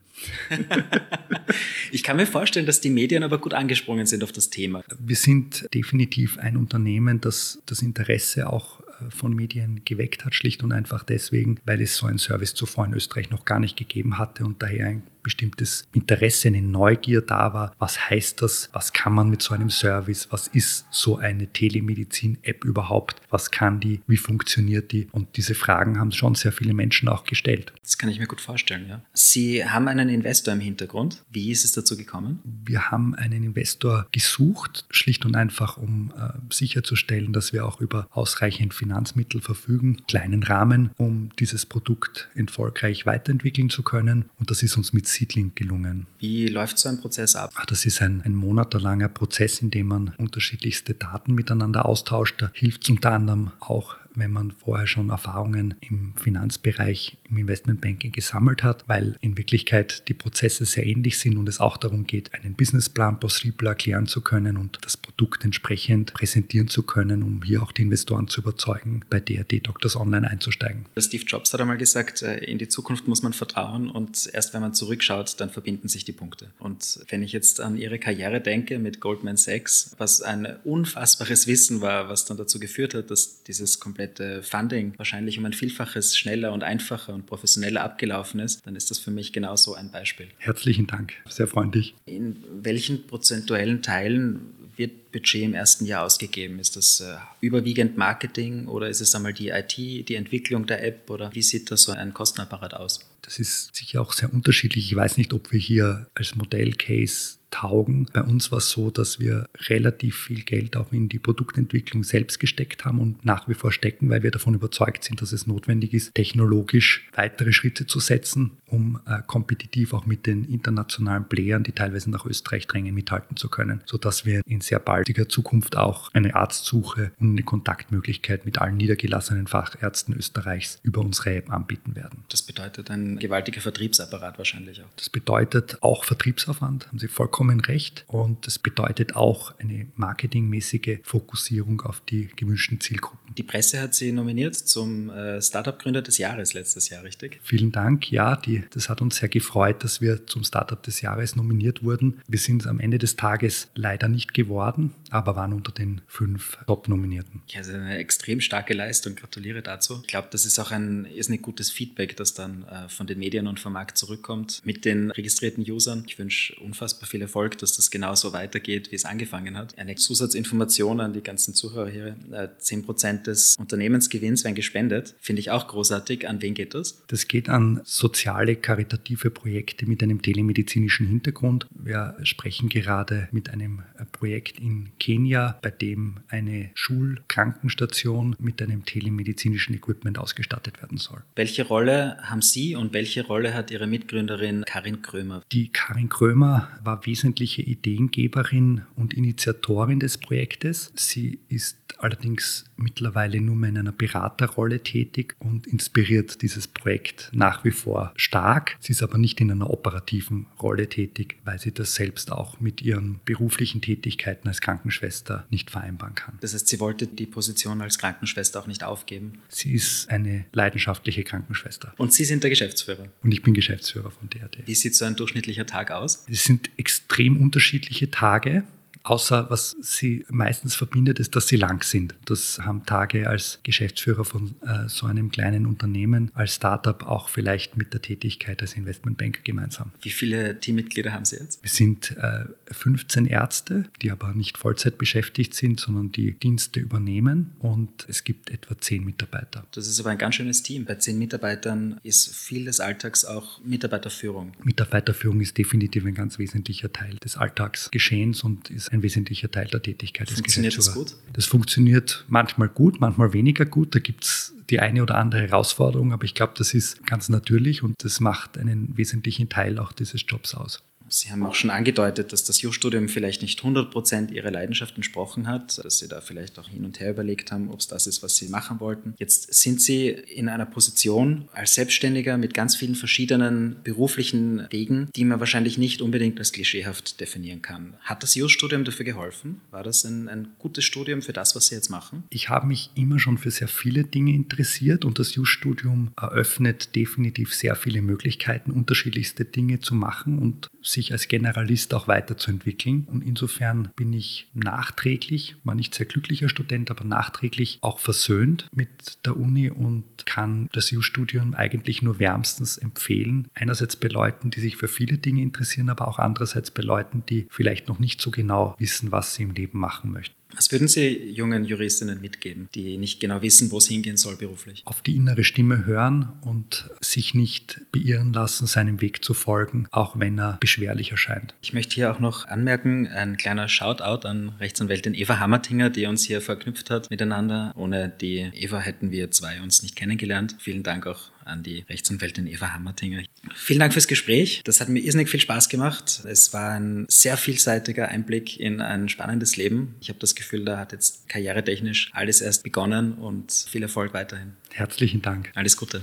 ich 1.90 2.04
kann 2.04 2.16
mir 2.16 2.26
vorstellen, 2.26 2.66
dass 2.66 2.80
die 2.80 2.90
Medien 2.90 3.24
aber 3.24 3.38
gut 3.38 3.54
angesprungen 3.54 4.06
sind 4.06 4.22
auf 4.22 4.30
das 4.30 4.50
Thema. 4.50 4.84
Wir 5.00 5.16
sind 5.16 5.66
definitiv 5.74 6.38
ein 6.38 6.56
Unternehmen, 6.56 7.20
das 7.20 7.60
das 7.66 7.82
Interesse 7.82 8.48
auch 8.48 8.82
von 9.10 9.34
Medien 9.34 9.82
geweckt 9.84 10.24
hat, 10.24 10.34
schlicht 10.34 10.62
und 10.62 10.72
einfach 10.72 11.02
deswegen, 11.02 11.58
weil 11.64 11.80
es 11.80 11.96
so 11.96 12.06
einen 12.06 12.18
Service 12.18 12.54
zuvor 12.54 12.86
in 12.86 12.94
Österreich 12.94 13.30
noch 13.30 13.44
gar 13.44 13.60
nicht 13.60 13.76
gegeben 13.76 14.18
hatte 14.18 14.44
und 14.44 14.62
daher 14.62 14.86
ein 14.86 15.02
bestimmtes 15.22 15.86
Interesse, 15.92 16.48
eine 16.48 16.62
Neugier 16.62 17.22
da 17.22 17.54
war. 17.54 17.74
Was 17.78 18.10
heißt 18.10 18.42
das? 18.42 18.68
Was 18.72 18.92
kann 18.92 19.14
man 19.14 19.30
mit 19.30 19.42
so 19.42 19.54
einem 19.54 19.70
Service? 19.70 20.28
Was 20.30 20.48
ist 20.48 20.86
so 20.90 21.16
eine 21.16 21.46
Telemedizin-App 21.46 22.64
überhaupt? 22.64 23.20
Was 23.30 23.50
kann 23.50 23.80
die? 23.80 24.00
Wie 24.06 24.16
funktioniert 24.16 24.92
die? 24.92 25.08
Und 25.12 25.36
diese 25.36 25.54
Fragen 25.54 25.98
haben 25.98 26.12
schon 26.12 26.34
sehr 26.34 26.52
viele 26.52 26.74
Menschen 26.74 27.08
auch 27.08 27.24
gestellt. 27.24 27.72
Das 27.82 27.98
kann 27.98 28.10
ich 28.10 28.18
mir 28.18 28.26
gut 28.26 28.40
vorstellen, 28.40 28.88
ja. 28.88 29.02
Sie 29.12 29.64
haben 29.64 29.88
einen 29.88 30.08
Investor 30.08 30.54
im 30.54 30.60
Hintergrund. 30.60 31.22
Wie 31.30 31.50
ist 31.50 31.64
es 31.64 31.72
dazu 31.72 31.96
gekommen? 31.96 32.40
Wir 32.64 32.90
haben 32.90 33.14
einen 33.14 33.44
Investor 33.44 34.06
gesucht, 34.12 34.86
schlicht 34.90 35.24
und 35.24 35.36
einfach, 35.36 35.76
um 35.76 36.12
äh, 36.16 36.52
sicherzustellen, 36.52 37.32
dass 37.32 37.52
wir 37.52 37.66
auch 37.66 37.80
über 37.80 38.08
ausreichend 38.10 38.74
Finanzmittel 38.92 39.40
verfügen, 39.40 40.02
kleinen 40.06 40.42
Rahmen, 40.42 40.90
um 40.98 41.30
dieses 41.38 41.64
Produkt 41.64 42.28
erfolgreich 42.34 43.06
weiterentwickeln 43.06 43.70
zu 43.70 43.82
können. 43.82 44.26
Und 44.38 44.50
das 44.50 44.62
ist 44.62 44.76
uns 44.76 44.92
mit 44.92 45.08
Seedling 45.08 45.52
gelungen. 45.54 46.06
Wie 46.18 46.46
läuft 46.48 46.78
so 46.78 46.90
ein 46.90 47.00
Prozess 47.00 47.34
ab? 47.34 47.54
Das 47.68 47.86
ist 47.86 48.02
ein, 48.02 48.20
ein 48.22 48.34
monatelanger 48.34 49.08
Prozess, 49.08 49.62
in 49.62 49.70
dem 49.70 49.86
man 49.86 50.12
unterschiedlichste 50.18 50.92
Daten 50.92 51.34
miteinander 51.34 51.86
austauscht. 51.86 52.42
Da 52.42 52.50
hilft 52.52 52.84
es 52.84 52.90
unter 52.90 53.12
anderem 53.12 53.52
auch 53.60 53.96
wenn 54.14 54.30
man 54.30 54.50
vorher 54.52 54.86
schon 54.86 55.10
Erfahrungen 55.10 55.74
im 55.80 56.14
Finanzbereich, 56.16 57.18
im 57.28 57.38
Investmentbanking 57.38 58.12
gesammelt 58.12 58.62
hat, 58.62 58.84
weil 58.88 59.16
in 59.20 59.36
Wirklichkeit 59.36 60.08
die 60.08 60.14
Prozesse 60.14 60.64
sehr 60.64 60.86
ähnlich 60.86 61.18
sind 61.18 61.38
und 61.38 61.48
es 61.48 61.60
auch 61.60 61.76
darum 61.76 62.06
geht, 62.06 62.34
einen 62.34 62.54
Businessplan 62.54 63.18
plausibel 63.18 63.68
erklären 63.68 64.06
zu 64.06 64.20
können 64.20 64.56
und 64.56 64.78
das 64.82 64.96
Produkt 64.96 65.44
entsprechend 65.44 66.12
präsentieren 66.14 66.68
zu 66.68 66.82
können, 66.82 67.22
um 67.22 67.42
hier 67.42 67.62
auch 67.62 67.72
die 67.72 67.82
Investoren 67.82 68.28
zu 68.28 68.40
überzeugen, 68.40 69.04
bei 69.08 69.20
DRD 69.20 69.66
Doctors 69.66 69.96
Online 69.96 70.28
einzusteigen. 70.28 70.86
Steve 70.98 71.24
Jobs 71.24 71.52
hat 71.52 71.60
einmal 71.60 71.78
gesagt, 71.78 72.22
äh, 72.22 72.38
in 72.38 72.58
die 72.58 72.68
Zukunft 72.68 73.08
muss 73.08 73.22
man 73.22 73.32
vertrauen 73.32 73.90
und 73.90 74.30
erst 74.32 74.54
wenn 74.54 74.60
man 74.60 74.74
zurückschaut, 74.74 75.40
dann 75.40 75.50
verbinden 75.50 75.88
sich 75.88 76.04
die 76.04 76.12
Punkte. 76.12 76.50
Und 76.58 77.00
wenn 77.08 77.22
ich 77.22 77.32
jetzt 77.32 77.60
an 77.60 77.76
Ihre 77.76 77.98
Karriere 77.98 78.40
denke 78.40 78.78
mit 78.78 79.00
Goldman 79.00 79.36
Sachs, 79.36 79.94
was 79.98 80.22
ein 80.22 80.56
unfassbares 80.64 81.46
Wissen 81.46 81.80
war, 81.80 82.08
was 82.08 82.24
dann 82.24 82.36
dazu 82.36 82.58
geführt 82.60 82.94
hat, 82.94 83.10
dass 83.10 83.42
dieses 83.44 83.80
komplette 83.80 84.01
komplette 84.02 84.42
Funding 84.42 84.94
wahrscheinlich 84.96 85.38
um 85.38 85.44
ein 85.44 85.52
Vielfaches 85.52 86.16
schneller 86.16 86.52
und 86.52 86.62
einfacher 86.62 87.14
und 87.14 87.26
professioneller 87.26 87.82
abgelaufen 87.82 88.40
ist, 88.40 88.66
dann 88.66 88.76
ist 88.76 88.90
das 88.90 88.98
für 88.98 89.10
mich 89.10 89.32
genauso 89.32 89.74
ein 89.74 89.90
Beispiel. 89.90 90.28
Herzlichen 90.38 90.86
Dank, 90.86 91.14
sehr 91.28 91.46
freundlich. 91.46 91.94
In 92.06 92.36
welchen 92.62 93.06
prozentuellen 93.06 93.82
Teilen 93.82 94.40
wird 94.76 95.12
Budget 95.12 95.42
im 95.42 95.54
ersten 95.54 95.84
Jahr 95.86 96.04
ausgegeben? 96.04 96.58
Ist 96.58 96.76
das 96.76 97.00
äh, 97.00 97.16
überwiegend 97.40 97.96
Marketing 97.96 98.66
oder 98.66 98.88
ist 98.88 99.00
es 99.00 99.14
einmal 99.14 99.34
die 99.34 99.48
IT, 99.48 99.76
die 99.76 100.14
Entwicklung 100.14 100.66
der 100.66 100.84
App 100.84 101.10
oder 101.10 101.30
wie 101.34 101.42
sieht 101.42 101.70
da 101.70 101.76
so 101.76 101.92
ein 101.92 102.14
Kostenapparat 102.14 102.74
aus? 102.74 103.00
Das 103.22 103.38
ist 103.38 103.74
sicher 103.74 104.00
auch 104.00 104.12
sehr 104.12 104.32
unterschiedlich. 104.32 104.90
Ich 104.90 104.96
weiß 104.96 105.16
nicht, 105.16 105.32
ob 105.32 105.52
wir 105.52 105.60
hier 105.60 106.08
als 106.14 106.34
Modellcase 106.34 107.38
taugen. 107.52 108.06
Bei 108.12 108.22
uns 108.22 108.50
war 108.50 108.58
es 108.58 108.70
so, 108.70 108.90
dass 108.90 109.20
wir 109.20 109.48
relativ 109.68 110.16
viel 110.16 110.42
Geld 110.42 110.76
auch 110.76 110.90
in 110.90 111.08
die 111.08 111.20
Produktentwicklung 111.20 112.02
selbst 112.02 112.40
gesteckt 112.40 112.84
haben 112.84 112.98
und 112.98 113.24
nach 113.24 113.46
wie 113.46 113.54
vor 113.54 113.70
stecken, 113.70 114.10
weil 114.10 114.24
wir 114.24 114.32
davon 114.32 114.54
überzeugt 114.54 115.04
sind, 115.04 115.22
dass 115.22 115.30
es 115.30 115.46
notwendig 115.46 115.94
ist, 115.94 116.14
technologisch 116.14 117.08
weitere 117.14 117.52
Schritte 117.52 117.86
zu 117.86 118.00
setzen, 118.00 118.52
um 118.66 119.00
äh, 119.06 119.18
kompetitiv 119.26 119.92
auch 119.92 120.06
mit 120.06 120.26
den 120.26 120.44
internationalen 120.44 121.28
Playern, 121.28 121.62
die 121.62 121.72
teilweise 121.72 122.10
nach 122.10 122.24
Österreich 122.24 122.66
drängen, 122.66 122.94
mithalten 122.94 123.36
zu 123.36 123.48
können, 123.48 123.82
sodass 123.84 124.24
wir 124.24 124.40
in 124.46 124.62
sehr 124.62 124.78
baldiger 124.78 125.28
Zukunft 125.28 125.76
auch 125.76 126.12
eine 126.14 126.34
Arztsuche 126.34 127.12
und 127.20 127.30
eine 127.30 127.42
Kontaktmöglichkeit 127.42 128.46
mit 128.46 128.58
allen 128.58 128.78
niedergelassenen 128.78 129.46
Fachärzten 129.46 130.14
Österreichs 130.14 130.80
über 130.82 131.02
unsere 131.02 131.36
App 131.36 131.52
anbieten 131.52 131.94
werden. 131.94 132.24
Das 132.30 132.42
bedeutet 132.42 132.90
ein 132.90 133.11
gewaltiger 133.18 133.60
Vertriebsapparat 133.60 134.38
wahrscheinlich 134.38 134.82
auch. 134.82 134.88
Das 134.96 135.08
bedeutet 135.08 135.78
auch 135.82 136.04
Vertriebsaufwand, 136.04 136.88
haben 136.88 136.98
Sie 136.98 137.08
vollkommen 137.08 137.60
recht. 137.60 138.04
Und 138.06 138.46
das 138.46 138.58
bedeutet 138.58 139.16
auch 139.16 139.58
eine 139.58 139.86
marketingmäßige 139.96 140.98
Fokussierung 141.02 141.80
auf 141.82 142.00
die 142.08 142.28
gewünschten 142.36 142.80
Zielgruppen. 142.80 143.34
Die 143.36 143.42
Presse 143.42 143.80
hat 143.80 143.94
Sie 143.94 144.12
nominiert 144.12 144.54
zum 144.54 145.10
äh, 145.10 145.40
Startup-Gründer 145.40 146.02
des 146.02 146.18
Jahres 146.18 146.54
letztes 146.54 146.88
Jahr, 146.88 147.02
richtig? 147.02 147.40
Vielen 147.42 147.72
Dank. 147.72 148.10
Ja, 148.10 148.36
die, 148.36 148.64
das 148.70 148.88
hat 148.88 149.00
uns 149.00 149.16
sehr 149.16 149.28
gefreut, 149.28 149.84
dass 149.84 150.00
wir 150.00 150.26
zum 150.26 150.44
Startup 150.44 150.82
des 150.82 151.00
Jahres 151.00 151.36
nominiert 151.36 151.82
wurden. 151.82 152.20
Wir 152.28 152.38
sind 152.38 152.66
am 152.66 152.80
Ende 152.80 152.98
des 152.98 153.16
Tages 153.16 153.68
leider 153.74 154.08
nicht 154.08 154.34
geworden, 154.34 154.92
aber 155.10 155.36
waren 155.36 155.52
unter 155.52 155.72
den 155.72 156.02
fünf 156.06 156.58
Top-Nominierten. 156.66 157.42
Ja, 157.48 157.58
also 157.58 157.72
eine 157.72 157.96
extrem 157.98 158.40
starke 158.40 158.74
Leistung. 158.74 159.14
Gratuliere 159.14 159.62
dazu. 159.62 160.00
Ich 160.02 160.08
glaube, 160.08 160.28
das 160.30 160.44
ist 160.46 160.58
auch 160.58 160.70
ein 160.70 161.06
irrsinnig 161.06 161.42
gutes 161.42 161.70
Feedback, 161.70 162.16
das 162.16 162.34
dann 162.34 162.64
äh, 162.64 162.88
von 162.88 163.01
den 163.06 163.18
Medien 163.18 163.46
und 163.46 163.60
vom 163.60 163.72
Markt 163.72 163.98
zurückkommt 163.98 164.60
mit 164.64 164.84
den 164.84 165.10
registrierten 165.10 165.68
Usern. 165.70 166.04
Ich 166.06 166.18
wünsche 166.18 166.54
unfassbar 166.60 167.08
viel 167.08 167.22
Erfolg, 167.22 167.58
dass 167.58 167.76
das 167.76 167.90
genauso 167.90 168.32
weitergeht, 168.32 168.90
wie 168.90 168.96
es 168.96 169.04
angefangen 169.04 169.56
hat. 169.56 169.78
Eine 169.78 169.94
Zusatzinformation 169.94 171.00
an 171.00 171.12
die 171.12 171.22
ganzen 171.22 171.54
Zuhörer 171.54 171.88
hier. 171.88 172.16
10% 172.30 173.20
äh, 173.20 173.22
des 173.22 173.56
Unternehmensgewinns 173.56 174.44
werden 174.44 174.54
gespendet. 174.54 175.14
Finde 175.20 175.40
ich 175.40 175.50
auch 175.50 175.68
großartig. 175.68 176.28
An 176.28 176.42
wen 176.42 176.54
geht 176.54 176.74
das? 176.74 177.02
Das 177.06 177.28
geht 177.28 177.48
an 177.48 177.80
soziale, 177.84 178.56
karitative 178.56 179.30
Projekte 179.30 179.86
mit 179.86 180.02
einem 180.02 180.22
telemedizinischen 180.22 181.06
Hintergrund. 181.06 181.66
Wir 181.74 182.16
sprechen 182.22 182.68
gerade 182.68 183.28
mit 183.32 183.50
einem 183.50 183.82
äh, 183.98 184.04
Projekt 184.04 184.58
in 184.60 184.90
Kenia, 184.98 185.58
bei 185.62 185.70
dem 185.70 186.20
eine 186.28 186.70
Schulkrankenstation 186.74 188.36
mit 188.38 188.62
einem 188.62 188.84
telemedizinischen 188.84 189.74
Equipment 189.74 190.18
ausgestattet 190.18 190.80
werden 190.80 190.98
soll. 190.98 191.22
Welche 191.36 191.66
Rolle 191.66 192.18
haben 192.22 192.42
Sie 192.42 192.76
und 192.76 192.91
welche 192.92 193.26
Rolle 193.26 193.54
hat 193.54 193.70
Ihre 193.70 193.86
Mitgründerin 193.86 194.64
Karin 194.66 195.02
Krömer? 195.02 195.42
Die 195.52 195.68
Karin 195.68 196.08
Krömer 196.08 196.68
war 196.82 197.04
wesentlich 197.06 197.32
wesentliche 197.32 197.62
Ideengeberin 197.62 198.82
und 198.96 199.14
Initiatorin 199.14 200.00
des 200.00 200.18
Projektes. 200.18 200.92
Sie 200.94 201.38
ist 201.48 201.78
allerdings 201.98 202.64
mittlerweile 202.76 203.40
nur 203.40 203.54
mehr 203.54 203.70
in 203.70 203.78
einer 203.78 203.92
Beraterrolle 203.92 204.82
tätig 204.82 205.36
und 205.38 205.66
inspiriert 205.66 206.42
dieses 206.42 206.66
Projekt 206.66 207.30
nach 207.32 207.64
wie 207.64 207.70
vor 207.70 208.12
stark. 208.16 208.76
Sie 208.80 208.92
ist 208.92 209.02
aber 209.02 209.18
nicht 209.18 209.40
in 209.40 209.50
einer 209.50 209.70
operativen 209.70 210.46
Rolle 210.60 210.88
tätig, 210.88 211.36
weil 211.44 211.58
sie 211.58 211.72
das 211.72 211.94
selbst 211.94 212.32
auch 212.32 212.60
mit 212.60 212.82
ihren 212.82 213.20
beruflichen 213.24 213.80
Tätigkeiten 213.80 214.48
als 214.48 214.60
Krankenschwester 214.60 215.46
nicht 215.50 215.70
vereinbaren 215.70 216.14
kann. 216.14 216.38
Das 216.40 216.54
heißt, 216.54 216.68
sie 216.68 216.80
wollte 216.80 217.06
die 217.06 217.26
Position 217.26 217.80
als 217.82 217.98
Krankenschwester 217.98 218.60
auch 218.60 218.66
nicht 218.66 218.84
aufgeben? 218.84 219.38
Sie 219.48 219.72
ist 219.72 220.10
eine 220.10 220.44
leidenschaftliche 220.52 221.24
Krankenschwester. 221.24 221.94
Und 221.98 222.12
Sie 222.12 222.24
sind 222.24 222.42
der 222.42 222.50
Geschäftsführer? 222.50 222.81
Und 223.22 223.32
ich 223.32 223.42
bin 223.42 223.54
Geschäftsführer 223.54 224.10
von 224.10 224.28
DRD. 224.30 224.66
Wie 224.66 224.74
sieht 224.74 224.96
so 224.96 225.04
ein 225.04 225.16
durchschnittlicher 225.16 225.66
Tag 225.66 225.90
aus? 225.90 226.26
Es 226.30 226.44
sind 226.44 226.70
extrem 226.76 227.40
unterschiedliche 227.40 228.10
Tage. 228.10 228.64
Außer 229.04 229.50
was 229.50 229.76
sie 229.80 230.24
meistens 230.28 230.74
verbindet, 230.74 231.18
ist, 231.18 231.34
dass 231.34 231.48
sie 231.48 231.56
lang 231.56 231.82
sind. 231.82 232.14
Das 232.24 232.60
haben 232.60 232.86
Tage 232.86 233.28
als 233.28 233.58
Geschäftsführer 233.62 234.24
von 234.24 234.54
äh, 234.62 234.88
so 234.88 235.06
einem 235.06 235.30
kleinen 235.30 235.66
Unternehmen, 235.66 236.30
als 236.34 236.54
Startup 236.54 237.02
auch 237.04 237.28
vielleicht 237.28 237.76
mit 237.76 237.92
der 237.92 238.02
Tätigkeit 238.02 238.60
als 238.62 238.74
Investmentbanker 238.74 239.40
gemeinsam. 239.42 239.92
Wie 240.02 240.10
viele 240.10 240.60
Teammitglieder 240.60 241.12
haben 241.12 241.24
Sie 241.24 241.36
jetzt? 241.36 241.62
Wir 241.62 241.70
sind 241.70 242.16
äh, 242.16 242.44
15 242.70 243.26
Ärzte, 243.26 243.84
die 244.02 244.10
aber 244.10 244.34
nicht 244.34 244.58
Vollzeit 244.58 244.98
beschäftigt 244.98 245.54
sind, 245.54 245.80
sondern 245.80 246.12
die 246.12 246.32
Dienste 246.32 246.80
übernehmen 246.80 247.52
und 247.58 248.06
es 248.08 248.24
gibt 248.24 248.50
etwa 248.50 248.78
10 248.78 249.04
Mitarbeiter. 249.04 249.66
Das 249.72 249.88
ist 249.88 249.98
aber 250.00 250.10
ein 250.10 250.18
ganz 250.18 250.36
schönes 250.36 250.62
Team. 250.62 250.84
Bei 250.84 250.94
10 250.94 251.18
Mitarbeitern 251.18 251.98
ist 252.02 252.34
viel 252.34 252.66
des 252.66 252.80
Alltags 252.80 253.24
auch 253.24 253.60
Mitarbeiterführung. 253.64 254.52
Mitarbeiterführung 254.62 255.40
ist 255.40 255.58
definitiv 255.58 256.04
ein 256.04 256.14
ganz 256.14 256.38
wesentlicher 256.38 256.92
Teil 256.92 257.16
des 257.16 257.36
Alltagsgeschehens 257.36 258.44
und 258.44 258.70
ist 258.70 258.91
ein 258.92 259.02
wesentlicher 259.02 259.50
Teil 259.50 259.66
der 259.66 259.82
Tätigkeit 259.82 260.28
des 260.28 260.36
Funktioniert 260.36 260.76
das 260.76 260.94
gut? 260.94 261.16
Das 261.32 261.46
funktioniert 261.46 262.24
manchmal 262.28 262.68
gut, 262.68 263.00
manchmal 263.00 263.32
weniger 263.32 263.64
gut. 263.64 263.94
Da 263.94 263.98
gibt 263.98 264.24
es 264.24 264.54
die 264.70 264.80
eine 264.80 265.02
oder 265.02 265.16
andere 265.16 265.42
Herausforderung, 265.42 266.12
aber 266.12 266.24
ich 266.24 266.34
glaube, 266.34 266.52
das 266.56 266.74
ist 266.74 267.04
ganz 267.06 267.28
natürlich 267.28 267.82
und 267.82 267.94
das 268.04 268.20
macht 268.20 268.58
einen 268.58 268.96
wesentlichen 268.96 269.48
Teil 269.48 269.78
auch 269.78 269.92
dieses 269.92 270.24
Jobs 270.26 270.54
aus. 270.54 270.82
Sie 271.14 271.30
haben 271.30 271.44
auch 271.44 271.54
schon 271.54 271.68
angedeutet, 271.68 272.32
dass 272.32 272.42
das 272.44 272.62
Jurastudium 272.62 273.08
vielleicht 273.08 273.42
nicht 273.42 273.58
100 273.58 273.90
Prozent 273.90 274.30
Ihrer 274.30 274.50
Leidenschaft 274.50 274.96
entsprochen 274.96 275.46
hat, 275.46 275.84
dass 275.84 275.98
Sie 275.98 276.08
da 276.08 276.22
vielleicht 276.22 276.58
auch 276.58 276.68
hin 276.68 276.86
und 276.86 277.00
her 277.00 277.10
überlegt 277.10 277.52
haben, 277.52 277.70
ob 277.70 277.80
es 277.80 277.86
das 277.86 278.06
ist, 278.06 278.22
was 278.22 278.36
Sie 278.36 278.48
machen 278.48 278.80
wollten. 278.80 279.14
Jetzt 279.18 279.52
sind 279.52 279.82
Sie 279.82 280.08
in 280.08 280.48
einer 280.48 280.64
Position 280.64 281.48
als 281.52 281.74
Selbstständiger 281.74 282.38
mit 282.38 282.54
ganz 282.54 282.76
vielen 282.76 282.94
verschiedenen 282.94 283.76
beruflichen 283.84 284.66
Wegen, 284.70 285.10
die 285.14 285.26
man 285.26 285.38
wahrscheinlich 285.38 285.76
nicht 285.76 286.00
unbedingt 286.00 286.38
als 286.38 286.52
klischeehaft 286.52 287.20
definieren 287.20 287.60
kann. 287.60 287.94
Hat 288.00 288.22
das 288.22 288.34
Jurastudium 288.34 288.84
dafür 288.84 289.04
geholfen? 289.04 289.60
War 289.70 289.82
das 289.82 290.04
ein, 290.04 290.28
ein 290.28 290.48
gutes 290.58 290.84
Studium 290.84 291.20
für 291.20 291.34
das, 291.34 291.54
was 291.54 291.66
Sie 291.66 291.74
jetzt 291.74 291.90
machen? 291.90 292.24
Ich 292.30 292.48
habe 292.48 292.66
mich 292.66 292.90
immer 292.94 293.18
schon 293.18 293.36
für 293.36 293.50
sehr 293.50 293.68
viele 293.68 294.04
Dinge 294.04 294.32
interessiert 294.32 295.04
und 295.04 295.18
das 295.18 295.34
Jurastudium 295.34 296.12
eröffnet 296.16 296.96
definitiv 296.96 297.54
sehr 297.54 297.76
viele 297.76 298.00
Möglichkeiten, 298.00 298.70
unterschiedlichste 298.70 299.44
Dinge 299.44 299.80
zu 299.80 299.94
machen 299.94 300.38
und 300.38 300.70
sich 300.82 301.01
sich 301.02 301.12
als 301.12 301.28
Generalist 301.28 301.92
auch 301.94 302.08
weiterzuentwickeln. 302.08 303.04
Und 303.10 303.22
insofern 303.22 303.90
bin 303.96 304.12
ich 304.12 304.48
nachträglich, 304.54 305.56
war 305.64 305.74
nicht 305.74 305.94
sehr 305.94 306.06
glücklicher 306.06 306.48
Student, 306.48 306.90
aber 306.90 307.04
nachträglich 307.04 307.78
auch 307.80 307.98
versöhnt 307.98 308.68
mit 308.72 309.24
der 309.26 309.36
Uni 309.36 309.70
und 309.70 310.04
kann 310.24 310.68
das 310.72 310.92
EU-Studium 310.92 311.54
eigentlich 311.54 312.02
nur 312.02 312.18
wärmstens 312.18 312.78
empfehlen. 312.78 313.48
Einerseits 313.54 313.96
bei 313.96 314.08
Leuten, 314.08 314.50
die 314.50 314.60
sich 314.60 314.76
für 314.76 314.88
viele 314.88 315.18
Dinge 315.18 315.42
interessieren, 315.42 315.90
aber 315.90 316.06
auch 316.06 316.18
andererseits 316.18 316.70
bei 316.70 316.82
Leuten, 316.82 317.24
die 317.28 317.46
vielleicht 317.50 317.88
noch 317.88 317.98
nicht 317.98 318.20
so 318.20 318.30
genau 318.30 318.76
wissen, 318.78 319.10
was 319.10 319.34
sie 319.34 319.42
im 319.42 319.52
Leben 319.52 319.78
machen 319.78 320.12
möchten. 320.12 320.36
Was 320.54 320.70
würden 320.70 320.88
Sie 320.88 321.30
jungen 321.30 321.64
Juristinnen 321.64 322.20
mitgeben, 322.20 322.68
die 322.74 322.98
nicht 322.98 323.20
genau 323.20 323.42
wissen, 323.42 323.70
wo 323.70 323.78
es 323.78 323.88
hingehen 323.88 324.16
soll 324.16 324.36
beruflich? 324.36 324.82
Auf 324.84 325.02
die 325.02 325.16
innere 325.16 325.44
Stimme 325.44 325.86
hören 325.86 326.32
und 326.42 326.90
sich 327.00 327.34
nicht 327.34 327.80
beirren 327.92 328.32
lassen, 328.32 328.66
seinem 328.66 329.00
Weg 329.00 329.24
zu 329.24 329.34
folgen, 329.34 329.88
auch 329.90 330.18
wenn 330.18 330.38
er 330.38 330.58
beschwerlich 330.60 331.10
erscheint. 331.10 331.54
Ich 331.62 331.72
möchte 331.72 331.94
hier 331.94 332.12
auch 332.12 332.20
noch 332.20 332.46
anmerken, 332.46 333.06
ein 333.06 333.36
kleiner 333.36 333.68
Shoutout 333.68 334.26
an 334.26 334.50
Rechtsanwältin 334.60 335.14
Eva 335.14 335.38
Hammertinger, 335.38 335.90
die 335.90 336.06
uns 336.06 336.24
hier 336.24 336.40
verknüpft 336.40 336.90
hat 336.90 337.10
miteinander. 337.10 337.72
Ohne 337.76 338.08
die 338.08 338.50
Eva 338.54 338.78
hätten 338.80 339.10
wir 339.10 339.30
zwei 339.30 339.60
uns 339.60 339.82
nicht 339.82 339.96
kennengelernt. 339.96 340.56
Vielen 340.58 340.82
Dank 340.82 341.06
auch 341.06 341.30
an 341.44 341.62
die 341.62 341.84
Rechtsanwältin 341.88 342.46
Eva 342.46 342.72
Hammertinger. 342.72 343.22
Vielen 343.54 343.80
Dank 343.80 343.92
fürs 343.92 344.06
Gespräch. 344.06 344.62
Das 344.64 344.80
hat 344.80 344.88
mir 344.88 345.00
irrsinnig 345.00 345.28
viel 345.28 345.40
Spaß 345.40 345.68
gemacht. 345.68 346.22
Es 346.24 346.52
war 346.52 346.72
ein 346.72 347.06
sehr 347.08 347.36
vielseitiger 347.36 348.08
Einblick 348.08 348.58
in 348.58 348.80
ein 348.80 349.08
spannendes 349.08 349.56
Leben. 349.56 349.94
Ich 350.00 350.08
habe 350.08 350.18
das 350.18 350.34
Gefühl, 350.34 350.64
da 350.64 350.78
hat 350.78 350.92
jetzt 350.92 351.28
karrieretechnisch 351.28 352.10
alles 352.12 352.40
erst 352.40 352.62
begonnen 352.62 353.14
und 353.14 353.52
viel 353.52 353.82
Erfolg 353.82 354.14
weiterhin. 354.14 354.54
Herzlichen 354.70 355.22
Dank. 355.22 355.50
Alles 355.54 355.76
Gute. 355.76 356.02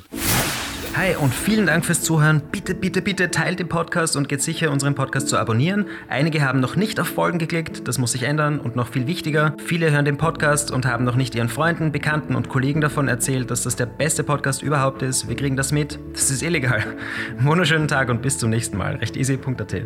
Hi 0.96 1.16
und 1.16 1.34
vielen 1.34 1.66
Dank 1.66 1.86
fürs 1.86 2.02
Zuhören. 2.02 2.42
Bitte, 2.52 2.76
bitte, 2.76 3.02
bitte 3.02 3.32
teilt 3.32 3.60
den 3.60 3.70
Podcast 3.70 4.16
und 4.16 4.28
geht 4.28 4.42
sicher, 4.42 4.72
unseren 4.72 4.96
Podcast 4.96 5.28
zu 5.30 5.38
abonnieren. 5.38 5.86
Einige 6.08 6.42
haben 6.42 6.60
noch 6.60 6.76
nicht 6.76 7.00
auf 7.00 7.08
Folgen 7.08 7.40
geklickt, 7.40 7.88
das 7.88 7.98
muss 7.98 8.12
sich 8.12 8.24
ändern 8.24 8.60
und 8.60 8.76
noch 8.76 8.90
viel 8.90 9.08
wichtiger, 9.08 9.56
viele 9.64 9.92
hören 9.92 10.06
den 10.06 10.18
Podcast 10.18 10.72
und 10.72 10.86
haben 10.86 11.06
noch 11.06 11.16
nicht 11.16 11.36
ihren 11.36 11.50
Freunden, 11.50 11.92
Bekannten 11.92 12.36
und 12.36 12.50
Kollegen 12.50 12.82
davon 12.82 13.08
erzählt, 13.08 13.52
dass 13.52 13.64
das 13.64 13.76
der 13.76 13.86
beste 13.86 14.24
Podcast 14.24 14.62
überhaupt 14.62 15.02
ist. 15.02 15.30
Wir 15.30 15.36
kriegen 15.36 15.56
das 15.56 15.72
mit. 15.72 16.00
Das 16.14 16.32
ist 16.32 16.44
illegal. 16.44 16.84
Wunderschönen 17.40 17.88
Tag 17.88 18.10
und 18.10 18.22
bis 18.22 18.38
zum 18.38 18.50
nächsten 18.50 18.78
Mal. 18.78 18.96
Rechteasy.at. 18.96 19.84